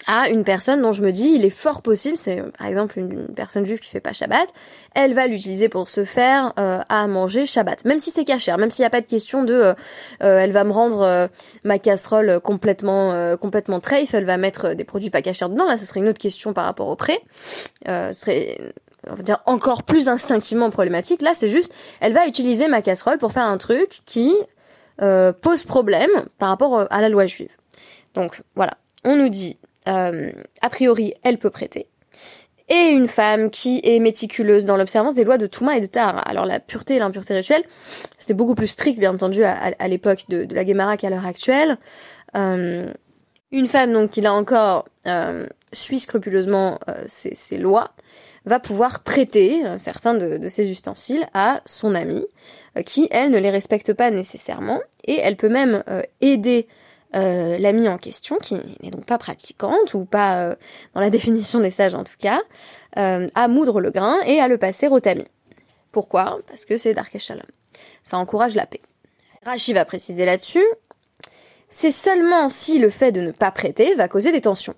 à 0.07 0.29
une 0.29 0.45
personne 0.45 0.83
dont 0.83 0.93
je 0.93 1.03
me 1.03 1.13
dis 1.13 1.31
il 1.35 1.45
est 1.45 1.51
fort 1.51 1.81
possible, 1.81 2.17
c'est 2.17 2.43
par 2.59 2.67
exemple 2.67 2.99
une, 2.99 3.29
personne 3.29 3.65
juive 3.65 3.79
qui 3.79 3.89
fait 3.89 4.01
pas 4.01 4.13
Shabbat, 4.13 4.49
elle 4.95 5.15
va 5.15 5.27
l'utiliser 5.27 5.69
pour 5.69 5.89
se 5.89 6.05
faire 6.05 6.53
euh, 6.59 6.81
à 6.89 7.07
manger 7.07 7.47
Shabbat, 7.47 7.85
même 7.85 8.01
si 8.01 8.11
c'est 8.11 8.25
cachère, 8.25 8.59
même 8.59 8.71
s'il 8.71 8.83
n'y 8.83 8.87
a 8.87 8.91
pas 8.91 9.01
de 9.01 9.07
question 9.07 9.45
de 9.45 9.55
euh, 9.55 9.75
euh, 10.23 10.39
elle 10.39 10.53
va 10.53 10.65
me 10.65 10.73
rendre 10.73 11.29
ma 11.65 11.79
casserole 11.79 12.41
complètement 12.41 13.37
complètement 13.39 13.81
treif, 13.81 14.15
elle 14.15 14.25
va 14.25 14.37
mettre 14.37 14.75
des 14.75 14.85
produits 14.85 15.11
pas 15.11 15.23
cachers 15.23 15.49
dedans, 15.49 15.67
là 15.67 15.77
ce 15.77 15.87
serait 15.87 16.01
une 16.01 16.09
autre 16.09 16.19
question 16.19 16.53
par 16.53 16.65
rapport 16.65 16.89
au 16.89 16.97
prêt, 16.97 17.21
ce 17.87 18.13
serait 18.13 18.59
on 19.09 19.15
va 19.15 19.23
dire 19.23 19.43
encore 19.47 19.85
plus 19.85 20.09
instinctivement 20.09 20.71
problématique, 20.71 21.23
là 21.23 21.33
c'est 21.35 21.49
juste 21.49 21.73
elle 22.01 22.13
va 22.13 22.27
utiliser 22.27 22.69
ma 22.69 22.83
casserole 22.83 23.19
pour 23.19 23.33
faire 23.33 23.47
un 23.47 23.59
truc 23.59 24.01
qui 24.05 24.35
pose 24.99 25.65
problème 25.65 26.11
par 26.39 26.51
rapport 26.51 26.87
à 26.91 27.01
la 27.01 27.09
loi 27.09 27.27
juive. 27.27 27.51
Donc 28.15 28.43
voilà, 28.55 28.75
on 29.05 29.17
nous 29.17 29.29
dit 29.29 29.59
euh, 29.89 30.31
a 30.61 30.71
priori, 30.71 31.15
elle 31.23 31.39
peut 31.39 31.51
prêter. 31.51 31.87
Et 32.69 32.89
une 32.89 33.09
femme 33.09 33.51
qui 33.51 33.81
est 33.85 33.99
méticuleuse 33.99 34.65
dans 34.65 34.79
l'observance 34.79 35.15
des 35.15 35.25
lois 35.25 35.37
de 35.37 35.47
Touma 35.47 35.77
et 35.77 35.83
de 35.83 35.87
Tahara. 35.87 36.21
Alors 36.21 36.47
la 36.47 36.61
pureté 36.61 36.97
et 36.97 36.99
l'impureté 36.99 37.35
rituelle, 37.35 37.63
c'était 38.17 38.33
beaucoup 38.33 38.55
plus 38.55 38.69
strict, 38.69 38.99
bien 38.99 39.13
entendu, 39.13 39.45
à, 39.45 39.89
l'époque 39.89 40.25
de, 40.31 40.47
la 40.55 40.65
Gemara 40.65 40.97
qu'à 40.97 41.11
l'heure 41.11 41.27
actuelle. 41.27 41.77
Euh, 42.37 42.91
une 43.53 43.67
femme, 43.67 43.93
donc, 43.93 44.11
qui 44.11 44.23
là 44.23 44.33
encore 44.33 44.89
euh, 45.07 45.47
suit 45.73 46.01
scrupuleusement 46.01 46.81
ces, 47.07 47.59
lois, 47.59 47.91
va 48.47 48.59
pouvoir 48.59 49.01
prêter 49.01 49.63
certains 49.77 50.15
de, 50.15 50.39
de, 50.39 50.49
ses 50.49 50.71
ustensiles 50.71 51.27
à 51.35 51.61
son 51.67 51.95
amie, 51.95 52.27
qui, 52.87 53.09
elle, 53.11 53.31
ne 53.31 53.39
les 53.39 53.51
respecte 53.51 53.93
pas 53.93 54.11
nécessairement, 54.11 54.81
et 55.05 55.19
elle 55.21 55.37
peut 55.37 55.51
même 55.51 55.85
aider 56.23 56.67
euh, 57.15 57.59
l'amie 57.59 57.89
en 57.89 57.99
question, 57.99 58.39
qui 58.39 58.57
n'est 58.83 58.91
donc 58.91 59.05
pas 59.05 59.19
pratiquante, 59.19 59.95
ou 59.95 60.05
pas 60.05 60.39
euh, 60.39 60.55
dans 60.95 61.01
la 61.01 61.11
définition 61.17 61.61
des 61.61 61.71
sages 61.71 61.95
en 61.95 62.05
tout 62.05 62.17
cas, 62.19 62.43
euh, 62.99 63.29
à 63.35 63.49
moudre 63.49 63.81
le 63.81 63.91
grain 63.91 64.17
et 64.27 64.41
à 64.41 64.49
le 64.49 64.59
passer 64.59 64.89
au 64.89 65.01
tamis. 65.01 65.27
Pourquoi? 65.93 66.39
Parce 66.49 66.65
que 66.65 66.77
c'est 66.77 66.93
Dark 66.93 67.17
Shalom. 67.19 67.47
Ça 68.03 68.17
encourage 68.19 68.55
la 68.55 68.67
paix. 68.67 68.81
Rachi 69.45 69.73
va 69.73 69.85
préciser 69.85 70.25
là-dessus, 70.25 70.65
c'est 71.69 71.91
seulement 71.91 72.49
si 72.49 72.79
le 72.79 72.89
fait 72.89 73.13
de 73.13 73.21
ne 73.21 73.31
pas 73.31 73.51
prêter 73.51 73.95
va 73.95 74.09
causer 74.09 74.33
des 74.33 74.41
tensions. 74.41 74.75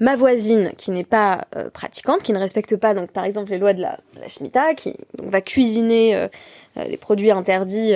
Ma 0.00 0.16
voisine, 0.16 0.72
qui 0.78 0.90
n'est 0.90 1.04
pas 1.04 1.46
pratiquante, 1.74 2.22
qui 2.22 2.32
ne 2.32 2.38
respecte 2.38 2.74
pas 2.76 2.94
par 3.06 3.24
exemple 3.24 3.50
les 3.50 3.58
lois 3.58 3.74
de 3.74 3.82
la, 3.82 4.00
la 4.18 4.28
Shemitah, 4.28 4.74
qui 4.74 4.94
donc, 5.14 5.30
va 5.30 5.42
cuisiner 5.42 6.28
des 6.76 6.96
produits 6.96 7.30
interdits 7.30 7.94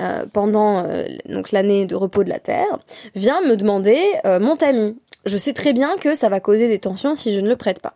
euh, 0.00 0.24
pendant 0.32 0.84
euh, 0.84 1.04
donc 1.28 1.52
l'année 1.52 1.84
de 1.84 1.94
repos 1.94 2.24
de 2.24 2.30
la 2.30 2.38
Terre, 2.38 2.78
vient 3.14 3.42
me 3.42 3.54
demander 3.56 3.98
euh, 4.24 4.40
mon 4.40 4.56
tamis. 4.56 4.96
Je 5.26 5.36
sais 5.36 5.52
très 5.52 5.74
bien 5.74 5.96
que 5.98 6.14
ça 6.14 6.30
va 6.30 6.40
causer 6.40 6.68
des 6.68 6.78
tensions 6.78 7.14
si 7.14 7.32
je 7.32 7.40
ne 7.40 7.48
le 7.48 7.56
prête 7.56 7.82
pas. 7.82 7.94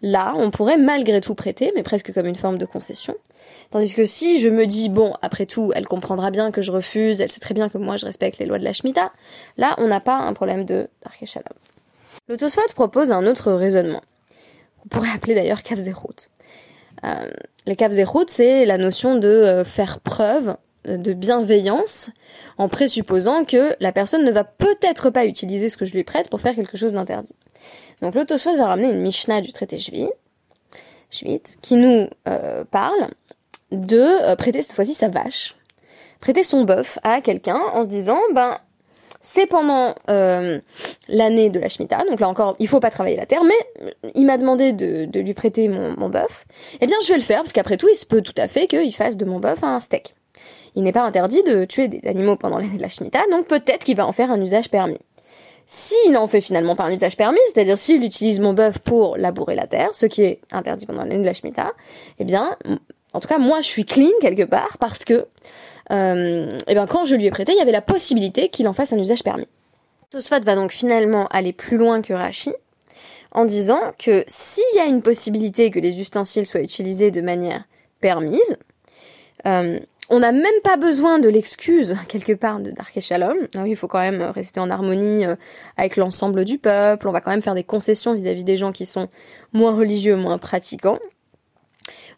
Là, 0.00 0.34
on 0.36 0.50
pourrait 0.50 0.76
malgré 0.76 1.20
tout 1.20 1.34
prêter, 1.34 1.72
mais 1.74 1.82
presque 1.82 2.12
comme 2.12 2.26
une 2.26 2.36
forme 2.36 2.58
de 2.58 2.66
concession. 2.66 3.16
Tandis 3.70 3.94
que 3.94 4.06
si 4.06 4.38
je 4.38 4.48
me 4.48 4.66
dis, 4.66 4.88
bon, 4.88 5.14
après 5.22 5.46
tout, 5.46 5.72
elle 5.74 5.88
comprendra 5.88 6.30
bien 6.30 6.52
que 6.52 6.62
je 6.62 6.70
refuse, 6.70 7.20
elle 7.20 7.32
sait 7.32 7.40
très 7.40 7.54
bien 7.54 7.68
que 7.68 7.78
moi 7.78 7.96
je 7.96 8.04
respecte 8.06 8.38
les 8.38 8.46
lois 8.46 8.58
de 8.58 8.64
la 8.64 8.72
Shemitah, 8.72 9.10
là, 9.56 9.74
on 9.78 9.88
n'a 9.88 10.00
pas 10.00 10.18
un 10.18 10.34
problème 10.34 10.64
de 10.64 10.88
Darkeshalom. 11.02 11.46
Le 12.28 12.36
Tosfot 12.36 12.60
propose 12.76 13.10
un 13.10 13.26
autre 13.26 13.50
raisonnement, 13.52 14.02
qu'on 14.80 14.88
pourrait 14.88 15.10
appeler 15.14 15.34
d'ailleurs 15.34 15.62
Kavzerut. 15.62 16.28
Euh, 17.04 17.30
les 17.66 17.74
Kavzerut, 17.74 18.26
c'est 18.28 18.66
la 18.66 18.78
notion 18.78 19.16
de 19.16 19.62
faire 19.64 20.00
preuve 20.00 20.56
de 20.86 21.12
bienveillance 21.12 22.10
en 22.58 22.68
présupposant 22.68 23.44
que 23.44 23.74
la 23.80 23.92
personne 23.92 24.24
ne 24.24 24.30
va 24.30 24.44
peut-être 24.44 25.10
pas 25.10 25.26
utiliser 25.26 25.68
ce 25.68 25.76
que 25.76 25.84
je 25.84 25.92
lui 25.92 26.04
prête 26.04 26.30
pour 26.30 26.40
faire 26.40 26.54
quelque 26.54 26.76
chose 26.76 26.92
d'interdit. 26.92 27.34
Donc 28.02 28.14
l'autosphère 28.14 28.56
va 28.56 28.66
ramener 28.66 28.90
une 28.90 29.00
Mishnah 29.00 29.40
du 29.40 29.52
traité 29.52 29.78
Shvit, 29.78 30.10
qui 31.62 31.76
nous 31.76 32.08
euh, 32.28 32.64
parle 32.64 33.08
de 33.70 33.98
euh, 33.98 34.36
prêter 34.36 34.62
cette 34.62 34.74
fois-ci 34.74 34.94
sa 34.94 35.08
vache, 35.08 35.56
prêter 36.20 36.42
son 36.42 36.64
bœuf 36.64 36.98
à 37.02 37.20
quelqu'un 37.20 37.60
en 37.72 37.82
se 37.82 37.88
disant 37.88 38.20
ben 38.34 38.58
c'est 39.20 39.46
pendant 39.46 39.94
euh, 40.10 40.60
l'année 41.08 41.48
de 41.48 41.58
la 41.58 41.70
Shemitah, 41.70 42.04
donc 42.10 42.20
là 42.20 42.28
encore, 42.28 42.56
il 42.58 42.68
faut 42.68 42.80
pas 42.80 42.90
travailler 42.90 43.16
la 43.16 43.24
terre, 43.24 43.42
mais 43.42 43.90
il 44.14 44.26
m'a 44.26 44.36
demandé 44.36 44.74
de, 44.74 45.06
de, 45.06 45.20
lui 45.20 45.32
prêter 45.32 45.68
mon, 45.70 45.94
mon 45.96 46.10
bœuf. 46.10 46.44
Eh 46.82 46.86
bien, 46.86 46.96
je 47.02 47.08
vais 47.08 47.16
le 47.16 47.22
faire, 47.22 47.38
parce 47.38 47.54
qu'après 47.54 47.78
tout, 47.78 47.88
il 47.90 47.96
se 47.96 48.04
peut 48.04 48.20
tout 48.20 48.34
à 48.36 48.48
fait 48.48 48.66
qu'il 48.66 48.94
fasse 48.94 49.16
de 49.16 49.24
mon 49.24 49.40
bœuf 49.40 49.64
un 49.64 49.80
steak. 49.80 50.14
Il 50.74 50.82
n'est 50.82 50.92
pas 50.92 51.02
interdit 51.02 51.42
de 51.42 51.64
tuer 51.64 51.88
des 51.88 52.08
animaux 52.08 52.36
pendant 52.36 52.58
l'année 52.58 52.76
de 52.76 52.82
la 52.82 52.88
Shemitah, 52.88 53.22
donc 53.30 53.46
peut-être 53.46 53.84
qu'il 53.84 53.96
va 53.96 54.06
en 54.06 54.12
faire 54.12 54.30
un 54.30 54.40
usage 54.40 54.70
permis. 54.70 54.98
S'il 55.66 56.16
en 56.16 56.26
fait 56.26 56.40
finalement 56.40 56.76
pas 56.76 56.84
un 56.84 56.92
usage 56.92 57.16
permis, 57.16 57.38
c'est-à-dire 57.46 57.78
s'il 57.78 58.04
utilise 58.04 58.40
mon 58.40 58.52
bœuf 58.52 58.78
pour 58.78 59.16
labourer 59.16 59.54
la 59.54 59.66
terre, 59.66 59.90
ce 59.92 60.06
qui 60.06 60.22
est 60.22 60.40
interdit 60.52 60.84
pendant 60.86 61.02
l'année 61.02 61.18
de 61.18 61.24
la 61.24 61.32
Shemitah, 61.32 61.72
eh 62.18 62.24
bien, 62.24 62.56
en 63.14 63.20
tout 63.20 63.28
cas, 63.28 63.38
moi, 63.38 63.60
je 63.60 63.68
suis 63.68 63.86
clean 63.86 64.10
quelque 64.20 64.42
part 64.42 64.76
parce 64.78 65.04
que, 65.04 65.26
euh, 65.92 66.58
eh 66.66 66.74
bien, 66.74 66.86
quand 66.86 67.04
je 67.04 67.14
lui 67.14 67.26
ai 67.26 67.30
prêté, 67.30 67.52
il 67.52 67.58
y 67.58 67.62
avait 67.62 67.72
la 67.72 67.80
possibilité 67.80 68.48
qu'il 68.48 68.68
en 68.68 68.72
fasse 68.72 68.92
un 68.92 68.98
usage 68.98 69.22
permis. 69.22 69.48
Tosfot 70.10 70.40
va 70.44 70.54
donc 70.56 70.72
finalement 70.72 71.26
aller 71.28 71.52
plus 71.52 71.76
loin 71.76 72.02
que 72.02 72.12
Rashi 72.12 72.52
en 73.32 73.44
disant 73.44 73.80
que 73.98 74.24
s'il 74.26 74.64
y 74.76 74.80
a 74.80 74.86
une 74.86 75.02
possibilité 75.02 75.70
que 75.70 75.78
les 75.78 76.00
ustensiles 76.00 76.46
soient 76.46 76.60
utilisés 76.60 77.10
de 77.10 77.20
manière 77.20 77.64
permise, 78.00 78.56
euh, 79.46 79.78
on 80.10 80.18
n'a 80.20 80.32
même 80.32 80.60
pas 80.62 80.76
besoin 80.76 81.18
de 81.18 81.28
l'excuse 81.28 81.96
quelque 82.08 82.32
part 82.32 82.60
de 82.60 82.70
Dark 82.70 82.96
et. 82.96 83.48
Ah 83.56 83.66
il 83.66 83.76
faut 83.76 83.88
quand 83.88 84.00
même 84.00 84.22
rester 84.22 84.60
en 84.60 84.70
harmonie 84.70 85.24
euh, 85.24 85.36
avec 85.76 85.96
l'ensemble 85.96 86.44
du 86.44 86.58
peuple. 86.58 87.08
On 87.08 87.12
va 87.12 87.20
quand 87.20 87.30
même 87.30 87.42
faire 87.42 87.54
des 87.54 87.64
concessions 87.64 88.14
vis-à-vis 88.14 88.44
des 88.44 88.56
gens 88.56 88.72
qui 88.72 88.86
sont 88.86 89.08
moins 89.52 89.74
religieux, 89.74 90.16
moins 90.16 90.38
pratiquants. 90.38 90.98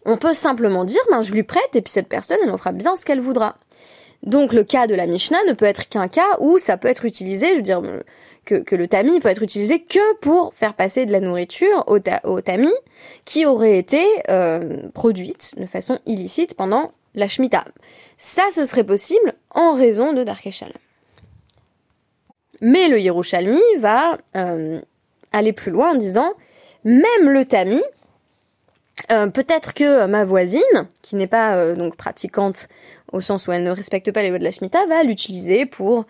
On 0.04 0.16
peut 0.16 0.34
simplement 0.34 0.84
dire, 0.84 1.00
ben 1.10 1.22
je 1.22 1.32
lui 1.32 1.42
prête 1.42 1.74
et 1.74 1.82
puis 1.82 1.92
cette 1.92 2.08
personne, 2.08 2.38
elle 2.42 2.50
en 2.50 2.58
fera 2.58 2.72
bien 2.72 2.94
ce 2.96 3.04
qu'elle 3.04 3.20
voudra. 3.20 3.56
Donc 4.22 4.52
le 4.52 4.64
cas 4.64 4.86
de 4.86 4.94
la 4.94 5.06
Mishnah 5.06 5.42
ne 5.48 5.52
peut 5.52 5.66
être 5.66 5.88
qu'un 5.88 6.08
cas 6.08 6.38
où 6.40 6.58
ça 6.58 6.76
peut 6.76 6.88
être 6.88 7.04
utilisé, 7.04 7.50
je 7.50 7.56
veux 7.56 7.62
dire 7.62 7.82
que, 8.44 8.74
le 8.74 8.88
tamis 8.88 9.20
peut 9.20 9.28
être 9.28 9.42
utilisé 9.42 9.80
que 9.80 10.14
pour 10.16 10.54
faire 10.54 10.74
passer 10.74 11.06
de 11.06 11.12
la 11.12 11.20
nourriture 11.20 11.84
au, 11.86 12.40
tamis 12.40 12.74
qui 13.24 13.46
aurait 13.46 13.78
été 13.78 14.04
euh, 14.30 14.88
produite 14.94 15.54
de 15.58 15.66
façon 15.66 15.98
illicite 16.06 16.54
pendant 16.54 16.92
la 17.16 17.28
Shemitah. 17.28 17.64
Ça, 18.18 18.44
ce 18.52 18.64
serait 18.64 18.84
possible 18.84 19.34
en 19.50 19.74
raison 19.74 20.12
de 20.12 20.22
Dark 20.22 20.48
Mais 22.60 22.88
le 22.88 23.00
Yerushalmi 23.00 23.60
va 23.80 24.18
euh, 24.36 24.80
aller 25.32 25.52
plus 25.52 25.72
loin 25.72 25.92
en 25.92 25.96
disant 25.96 26.32
même 26.84 27.30
le 27.30 27.44
tamis, 27.44 27.82
euh, 29.10 29.26
peut-être 29.26 29.74
que 29.74 30.06
ma 30.06 30.24
voisine, 30.24 30.62
qui 31.02 31.16
n'est 31.16 31.26
pas 31.26 31.56
euh, 31.56 31.74
donc 31.74 31.96
pratiquante 31.96 32.68
au 33.12 33.20
sens 33.20 33.46
où 33.46 33.52
elle 33.52 33.64
ne 33.64 33.70
respecte 33.70 34.12
pas 34.12 34.22
les 34.22 34.28
lois 34.30 34.38
de 34.38 34.44
la 34.44 34.50
Shemitah, 34.50 34.86
va 34.86 35.02
l'utiliser 35.02 35.66
pour 35.66 36.04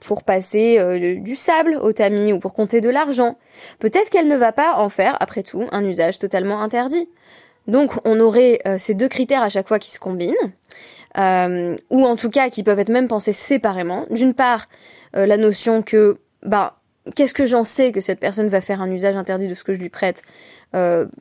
pour 0.00 0.22
passer 0.22 1.20
du 1.20 1.36
sable 1.36 1.78
au 1.82 1.92
tamis 1.92 2.32
ou 2.32 2.38
pour 2.38 2.54
compter 2.54 2.80
de 2.80 2.88
l'argent. 2.88 3.36
Peut-être 3.80 4.08
qu'elle 4.08 4.28
ne 4.28 4.36
va 4.36 4.50
pas 4.52 4.76
en 4.76 4.88
faire, 4.88 5.16
après 5.20 5.42
tout, 5.42 5.66
un 5.72 5.84
usage 5.84 6.18
totalement 6.18 6.62
interdit. 6.62 7.06
Donc 7.66 7.92
on 8.04 8.20
aurait 8.20 8.60
euh, 8.66 8.76
ces 8.78 8.94
deux 8.94 9.08
critères 9.08 9.42
à 9.42 9.48
chaque 9.48 9.68
fois 9.68 9.78
qui 9.78 9.90
se 9.90 9.98
combinent, 9.98 10.34
euh, 11.18 11.76
ou 11.90 12.04
en 12.04 12.16
tout 12.16 12.30
cas 12.30 12.48
qui 12.50 12.62
peuvent 12.62 12.78
être 12.78 12.90
même 12.90 13.08
pensés 13.08 13.32
séparément. 13.32 14.06
D'une 14.10 14.34
part, 14.34 14.68
euh, 15.16 15.26
la 15.26 15.36
notion 15.36 15.82
que, 15.82 16.18
bah, 16.42 16.78
qu'est-ce 17.14 17.34
que 17.34 17.46
j'en 17.46 17.64
sais 17.64 17.92
que 17.92 18.00
cette 18.00 18.20
personne 18.20 18.48
va 18.48 18.60
faire 18.60 18.80
un 18.80 18.90
usage 18.90 19.16
interdit 19.16 19.48
de 19.48 19.54
ce 19.54 19.64
que 19.64 19.72
je 19.72 19.78
lui 19.78 19.88
prête? 19.88 20.22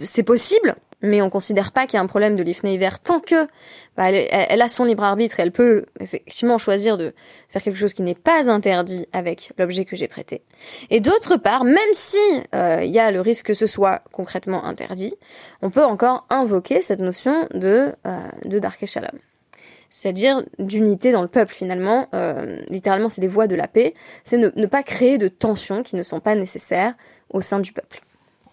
C'est 0.01 0.23
possible, 0.23 0.75
mais 1.01 1.21
on 1.21 1.29
considère 1.29 1.71
pas 1.71 1.85
qu'il 1.85 1.95
y 1.95 1.99
a 1.99 2.01
un 2.01 2.07
problème 2.07 2.35
de 2.35 2.43
l'IFNE 2.43 2.67
hiver 2.67 2.99
tant 2.99 3.19
que 3.19 3.47
bah, 3.97 4.11
elle, 4.11 4.61
a 4.61 4.69
son 4.69 4.85
libre 4.85 5.03
arbitre 5.03 5.39
et 5.39 5.43
elle 5.43 5.51
peut 5.51 5.85
effectivement 5.99 6.57
choisir 6.57 6.97
de 6.97 7.13
faire 7.49 7.61
quelque 7.61 7.77
chose 7.77 7.93
qui 7.93 8.01
n'est 8.01 8.15
pas 8.15 8.49
interdit 8.49 9.07
avec 9.13 9.51
l'objet 9.57 9.85
que 9.85 9.95
j'ai 9.95 10.07
prêté. 10.07 10.41
Et 10.89 10.99
d'autre 10.99 11.37
part, 11.37 11.63
même 11.63 11.77
si 11.93 12.17
euh, 12.53 12.81
il 12.83 12.91
y 12.91 12.99
a 12.99 13.11
le 13.11 13.21
risque 13.21 13.45
que 13.47 13.53
ce 13.53 13.67
soit 13.67 14.01
concrètement 14.11 14.65
interdit, 14.65 15.13
on 15.61 15.69
peut 15.69 15.83
encore 15.83 16.25
invoquer 16.29 16.81
cette 16.81 16.99
notion 16.99 17.47
de 17.53 17.93
euh, 18.05 18.59
Dark 18.59 18.85
Shalom. 18.85 19.19
C'est-à-dire 19.89 20.43
d'unité 20.59 21.11
dans 21.11 21.21
le 21.21 21.27
peuple 21.27 21.53
finalement, 21.53 22.09
euh, 22.13 22.61
littéralement 22.69 23.09
c'est 23.09 23.21
des 23.21 23.27
voies 23.27 23.47
de 23.47 23.55
la 23.55 23.67
paix, 23.67 23.93
c'est 24.23 24.37
ne, 24.37 24.49
ne 24.55 24.67
pas 24.67 24.83
créer 24.83 25.17
de 25.17 25.27
tensions 25.27 25.83
qui 25.83 25.95
ne 25.95 26.03
sont 26.03 26.19
pas 26.19 26.35
nécessaires 26.35 26.95
au 27.29 27.41
sein 27.41 27.59
du 27.59 27.71
peuple. 27.71 28.01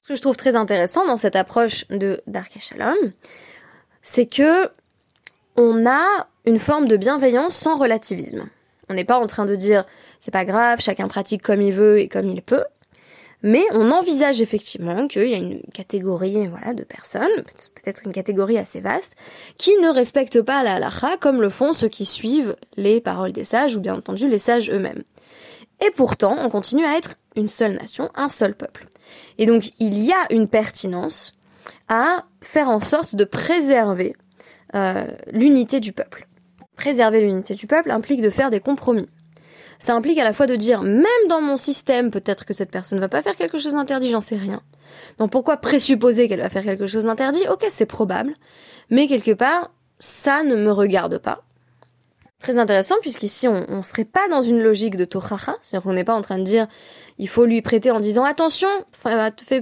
Ce 0.02 0.08
que 0.08 0.16
je 0.16 0.20
trouve 0.20 0.36
très 0.36 0.56
intéressant 0.56 1.06
dans 1.06 1.16
cette 1.16 1.36
approche 1.36 1.86
de 1.88 2.20
Dark 2.26 2.56
Shalom, 2.58 2.96
c'est 4.02 4.26
que 4.26 4.68
on 5.56 5.86
a 5.86 6.26
une 6.44 6.58
forme 6.58 6.88
de 6.88 6.96
bienveillance 6.96 7.54
sans 7.54 7.78
relativisme. 7.78 8.48
On 8.88 8.94
n'est 8.94 9.04
pas 9.04 9.20
en 9.20 9.26
train 9.26 9.44
de 9.44 9.54
dire 9.54 9.84
c'est 10.18 10.32
pas 10.32 10.44
grave, 10.44 10.80
chacun 10.80 11.06
pratique 11.06 11.42
comme 11.42 11.62
il 11.62 11.72
veut 11.72 12.00
et 12.00 12.08
comme 12.08 12.28
il 12.28 12.42
peut, 12.42 12.64
mais 13.42 13.62
on 13.70 13.92
envisage 13.92 14.42
effectivement 14.42 15.06
qu'il 15.06 15.28
y 15.28 15.34
a 15.34 15.38
une 15.38 15.62
catégorie 15.72 16.48
voilà 16.48 16.74
de 16.74 16.82
personnes, 16.82 17.44
peut-être 17.76 18.02
une 18.04 18.12
catégorie 18.12 18.58
assez 18.58 18.80
vaste, 18.80 19.14
qui 19.56 19.76
ne 19.76 19.88
respectent 19.88 20.42
pas 20.42 20.64
la 20.64 20.74
halakha 20.74 21.16
comme 21.18 21.40
le 21.40 21.48
font 21.48 21.72
ceux 21.72 21.88
qui 21.88 22.06
suivent 22.06 22.56
les 22.76 23.00
paroles 23.00 23.32
des 23.32 23.44
sages 23.44 23.76
ou 23.76 23.80
bien 23.80 23.94
entendu 23.94 24.28
les 24.28 24.38
sages 24.38 24.68
eux-mêmes. 24.68 25.04
Et 25.84 25.90
pourtant, 25.90 26.36
on 26.40 26.48
continue 26.50 26.84
à 26.84 26.96
être 26.96 27.14
une 27.36 27.48
seule 27.48 27.74
nation, 27.74 28.10
un 28.16 28.28
seul 28.28 28.56
peuple. 28.56 28.88
Et 29.38 29.46
donc, 29.46 29.70
il 29.78 29.98
y 29.98 30.12
a 30.12 30.32
une 30.32 30.48
pertinence 30.48 31.36
à 31.88 32.24
faire 32.40 32.68
en 32.68 32.80
sorte 32.80 33.14
de 33.14 33.24
préserver 33.24 34.14
euh, 34.74 35.06
l'unité 35.30 35.80
du 35.80 35.92
peuple. 35.92 36.26
Préserver 36.76 37.20
l'unité 37.20 37.54
du 37.54 37.66
peuple 37.66 37.90
implique 37.90 38.22
de 38.22 38.30
faire 38.30 38.50
des 38.50 38.60
compromis. 38.60 39.08
Ça 39.78 39.94
implique 39.94 40.18
à 40.18 40.24
la 40.24 40.32
fois 40.32 40.46
de 40.46 40.56
dire, 40.56 40.82
même 40.82 41.06
dans 41.28 41.40
mon 41.40 41.56
système, 41.56 42.10
peut-être 42.10 42.44
que 42.44 42.54
cette 42.54 42.70
personne 42.70 42.96
ne 42.96 43.00
va 43.00 43.08
pas 43.08 43.20
faire 43.20 43.36
quelque 43.36 43.58
chose 43.58 43.72
d'interdit, 43.72 44.10
j'en 44.10 44.22
sais 44.22 44.36
rien. 44.36 44.62
Donc 45.18 45.32
pourquoi 45.32 45.56
présupposer 45.56 46.28
qu'elle 46.28 46.40
va 46.40 46.50
faire 46.50 46.62
quelque 46.62 46.86
chose 46.86 47.04
d'interdit? 47.04 47.42
Ok, 47.50 47.66
c'est 47.68 47.86
probable, 47.86 48.32
mais 48.90 49.08
quelque 49.08 49.32
part, 49.32 49.70
ça 49.98 50.44
ne 50.44 50.54
me 50.54 50.70
regarde 50.70 51.18
pas. 51.18 51.42
Très 52.42 52.58
intéressant 52.58 52.96
puisqu'ici 53.00 53.46
on, 53.46 53.64
on 53.68 53.82
serait 53.84 54.04
pas 54.04 54.26
dans 54.28 54.42
une 54.42 54.60
logique 54.60 54.96
de 54.96 55.04
tochacha, 55.04 55.56
c'est-à-dire 55.62 55.84
qu'on 55.84 55.92
n'est 55.92 56.04
pas 56.04 56.14
en 56.14 56.22
train 56.22 56.38
de 56.38 56.42
dire 56.42 56.66
il 57.18 57.28
faut 57.28 57.44
lui 57.44 57.62
prêter 57.62 57.92
en 57.92 58.00
disant 58.00 58.24
attention, 58.24 58.68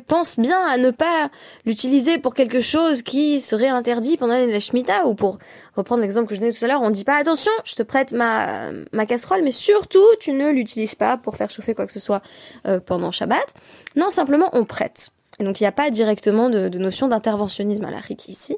pense 0.06 0.38
bien 0.38 0.58
à 0.66 0.78
ne 0.78 0.90
pas 0.90 1.30
l'utiliser 1.66 2.16
pour 2.16 2.32
quelque 2.32 2.60
chose 2.60 3.02
qui 3.02 3.40
serait 3.40 3.68
interdit 3.68 4.16
pendant 4.16 4.34
la 4.34 4.60
Shemitah 4.60 5.06
ou 5.06 5.14
pour 5.14 5.38
reprendre 5.76 6.00
l'exemple 6.00 6.28
que 6.28 6.34
je 6.34 6.40
donnais 6.40 6.52
tout 6.52 6.64
à 6.64 6.68
l'heure, 6.68 6.80
on 6.80 6.88
dit 6.88 7.04
pas 7.04 7.16
attention, 7.16 7.52
je 7.64 7.74
te 7.74 7.82
prête 7.82 8.12
ma 8.12 8.70
ma 8.92 9.04
casserole, 9.04 9.42
mais 9.42 9.52
surtout 9.52 10.06
tu 10.18 10.32
ne 10.32 10.48
l'utilises 10.48 10.94
pas 10.94 11.18
pour 11.18 11.36
faire 11.36 11.50
chauffer 11.50 11.74
quoi 11.74 11.86
que 11.86 11.92
ce 11.92 12.00
soit 12.00 12.22
euh, 12.66 12.80
pendant 12.80 13.10
Shabbat. 13.10 13.54
Non, 13.94 14.08
simplement 14.08 14.48
on 14.54 14.64
prête. 14.64 15.10
Et 15.38 15.44
donc 15.44 15.60
il 15.60 15.64
n'y 15.64 15.68
a 15.68 15.72
pas 15.72 15.90
directement 15.90 16.48
de, 16.48 16.70
de 16.70 16.78
notion 16.78 17.08
d'interventionnisme 17.08 17.84
à 17.84 17.90
la 17.90 18.00
ici. 18.28 18.56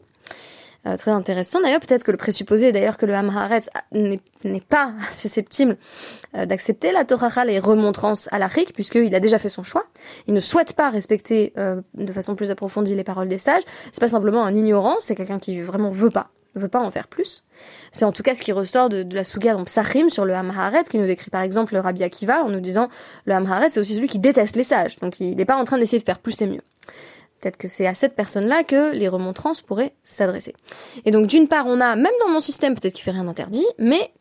Euh, 0.85 0.97
très 0.97 1.13
intéressant. 1.13 1.61
D'ailleurs, 1.61 1.81
peut-être 1.81 2.03
que 2.03 2.11
le 2.11 2.17
présupposé, 2.17 2.73
d'ailleurs, 2.73 2.97
que 2.97 3.07
le 3.07 3.15
Hamharetz 3.15 3.71
n'est 3.93 4.21
pas 4.69 4.93
susceptible 5.13 5.77
euh, 6.35 6.45
d'accepter 6.45 6.91
la 6.91 7.05
Torah 7.05 7.45
les 7.45 7.61
remontrances 7.61 8.29
à 8.33 8.39
l'Afrique, 8.39 8.73
puisqu'il 8.73 9.15
a 9.15 9.21
déjà 9.21 9.39
fait 9.39 9.49
son 9.49 9.63
choix. 9.63 9.85
Il 10.27 10.35
ne 10.35 10.41
souhaite 10.41 10.75
pas 10.75 10.91
respecter 10.91 11.53
euh, 11.57 11.81
de 11.95 12.13
façon 12.13 12.35
plus 12.35 12.51
approfondie 12.51 12.97
les 12.97 13.05
paroles 13.05 13.29
des 13.29 13.39
sages. 13.39 13.63
C'est 13.93 14.01
pas 14.01 14.09
simplement 14.09 14.45
un 14.45 14.55
ignorant, 14.55 14.97
c'est 14.99 15.15
quelqu'un 15.15 15.39
qui 15.39 15.61
vraiment 15.61 15.91
veut 15.91 16.11
pas 16.11 16.31
veut 16.55 16.69
pas 16.69 16.81
en 16.81 16.91
faire 16.91 17.09
plus. 17.09 17.45
C'est 17.93 18.05
en 18.05 18.13
tout 18.13 18.23
cas 18.23 18.35
ce 18.35 18.43
qui 18.43 18.53
ressort 18.53 18.91
de, 18.91 19.07
la 19.11 19.25
Souga 19.25 19.55
dans 19.55 19.65
Psachim 19.65 20.11
sur 20.11 20.27
le 20.27 20.35
Hamharet, 20.35 20.83
qui 20.83 20.99
nous 20.99 21.07
décrit 21.07 21.31
par 21.31 21.41
exemple 21.41 21.73
le 21.73 21.81
Rabbi 21.81 22.03
Akiva 22.03 22.43
en 22.43 22.51
nous 22.51 22.61
disant 22.61 22.89
le 23.25 23.33
Hamharet 23.33 23.71
c'est 23.71 23.81
aussi 23.81 23.95
celui 23.95 24.07
qui 24.07 24.19
déteste 24.19 24.57
les 24.57 24.65
sages, 24.65 24.99
donc 24.99 25.19
il 25.19 25.35
n'est 25.35 25.47
pas 25.47 25.57
en 25.57 25.65
train 25.65 25.79
d'essayer 25.79 25.99
de 25.99 26.05
faire 26.05 26.19
plus 26.19 26.43
et 26.43 26.47
mieux. 26.47 26.61
Peut-être 27.43 27.57
que 27.57 27.69
c'est 27.69 27.87
à 27.87 27.95
cette 27.95 28.15
personne-là 28.15 28.63
que 28.63 28.93
les 28.93 29.09
remontrances 29.09 29.61
pourraient 29.61 29.95
s'adresser. 30.05 30.55
Et 31.05 31.11
donc 31.11 31.27
d'une 31.27 31.49
part, 31.49 31.67
on 31.67 31.81
a, 31.81 31.97
même 31.97 32.13
dans 32.21 32.31
mon 32.31 32.41
système, 32.41 32.75
peut-être 32.75 32.95
qu'il 32.95 33.03
fait 33.03 33.11
rien 33.11 33.25
d'interdit, 33.25 33.67
mais 33.79 34.13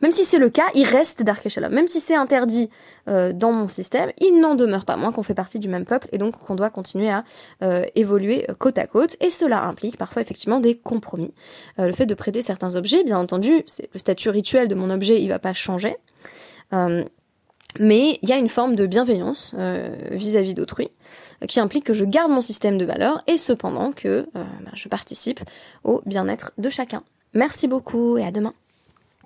même 0.00 0.12
si 0.12 0.24
c'est 0.24 0.38
le 0.38 0.48
cas, 0.48 0.66
il 0.74 0.84
reste 0.84 1.22
Dark. 1.22 1.44
Même 1.70 1.88
si 1.88 2.00
c'est 2.00 2.14
interdit 2.14 2.70
euh, 3.08 3.32
dans 3.32 3.52
mon 3.52 3.68
système, 3.68 4.12
il 4.18 4.38
n'en 4.38 4.54
demeure 4.54 4.84
pas 4.84 4.96
moins 4.96 5.12
qu'on 5.12 5.22
fait 5.22 5.34
partie 5.34 5.58
du 5.58 5.68
même 5.68 5.86
peuple 5.86 6.08
et 6.12 6.18
donc 6.18 6.38
qu'on 6.38 6.54
doit 6.54 6.70
continuer 6.70 7.10
à 7.10 7.24
euh, 7.62 7.84
évoluer 7.94 8.46
côte 8.58 8.78
à 8.78 8.86
côte. 8.86 9.16
Et 9.20 9.30
cela 9.30 9.64
implique 9.64 9.96
parfois 9.96 10.22
effectivement 10.22 10.60
des 10.60 10.76
compromis. 10.76 11.34
Euh, 11.78 11.86
le 11.86 11.92
fait 11.92 12.06
de 12.06 12.14
prêter 12.14 12.42
certains 12.42 12.76
objets, 12.76 13.02
bien 13.02 13.18
entendu, 13.18 13.62
c'est 13.66 13.88
le 13.92 13.98
statut 13.98 14.28
rituel 14.30 14.68
de 14.68 14.74
mon 14.74 14.90
objet, 14.90 15.20
il 15.20 15.28
va 15.28 15.38
pas 15.38 15.52
changer. 15.52 15.96
Mais 17.78 18.18
il 18.22 18.28
y 18.28 18.32
a 18.32 18.36
une 18.36 18.48
forme 18.48 18.74
de 18.74 18.86
bienveillance 18.86 19.54
vis-à-vis 20.10 20.54
d'autrui 20.54 20.90
qui 21.46 21.60
implique 21.60 21.84
que 21.84 21.94
je 21.94 22.04
garde 22.04 22.32
mon 22.32 22.40
système 22.40 22.78
de 22.78 22.84
valeurs 22.84 23.22
et 23.26 23.38
cependant 23.38 23.92
que 23.92 24.08
euh, 24.08 24.24
bah, 24.34 24.70
je 24.74 24.88
participe 24.88 25.40
au 25.84 26.02
bien-être 26.06 26.52
de 26.58 26.68
chacun. 26.68 27.02
Merci 27.34 27.68
beaucoup 27.68 28.18
et 28.18 28.24
à 28.24 28.32
demain. 28.32 28.54